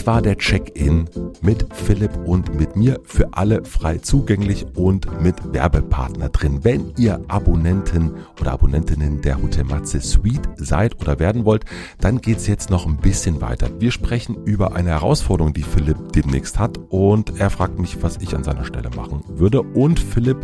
[0.08, 1.10] War der Check-in
[1.42, 6.64] mit Philipp und mit mir für alle frei zugänglich und mit Werbepartner drin.
[6.64, 11.66] Wenn ihr Abonnenten oder Abonnentinnen der Hotel Matze Suite seid oder werden wollt,
[12.00, 13.70] dann geht es jetzt noch ein bisschen weiter.
[13.80, 18.34] Wir sprechen über eine Herausforderung, die Philipp demnächst hat und er fragt mich, was ich
[18.34, 19.62] an seiner Stelle machen würde.
[19.62, 20.38] Und Philipp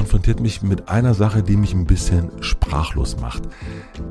[0.00, 3.42] konfrontiert mich mit einer Sache, die mich ein bisschen sprachlos macht.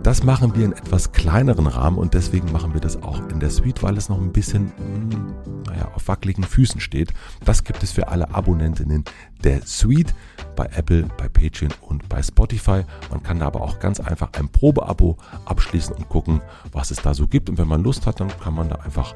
[0.03, 3.49] Das machen wir in etwas kleineren Rahmen und deswegen machen wir das auch in der
[3.49, 5.33] Suite, weil es noch ein bisschen, hm,
[5.65, 7.11] naja, auf wackeligen Füßen steht.
[7.43, 9.03] Das gibt es für alle Abonnentinnen
[9.43, 10.13] der Suite
[10.55, 12.83] bei Apple, bei Patreon und bei Spotify.
[13.09, 17.15] Man kann da aber auch ganz einfach ein Probeabo abschließen und gucken, was es da
[17.15, 17.49] so gibt.
[17.49, 19.15] Und wenn man Lust hat, dann kann man da einfach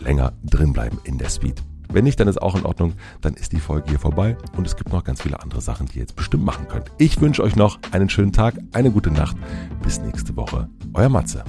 [0.00, 1.62] länger drin bleiben in der Suite.
[1.92, 2.94] Wenn nicht, dann ist auch in Ordnung.
[3.20, 5.96] Dann ist die Folge hier vorbei und es gibt noch ganz viele andere Sachen, die
[5.96, 6.90] ihr jetzt bestimmt machen könnt.
[6.98, 9.36] Ich wünsche euch noch einen schönen Tag, eine gute Nacht.
[9.82, 10.68] Bis nächste Woche.
[10.94, 11.44] Euer Matze.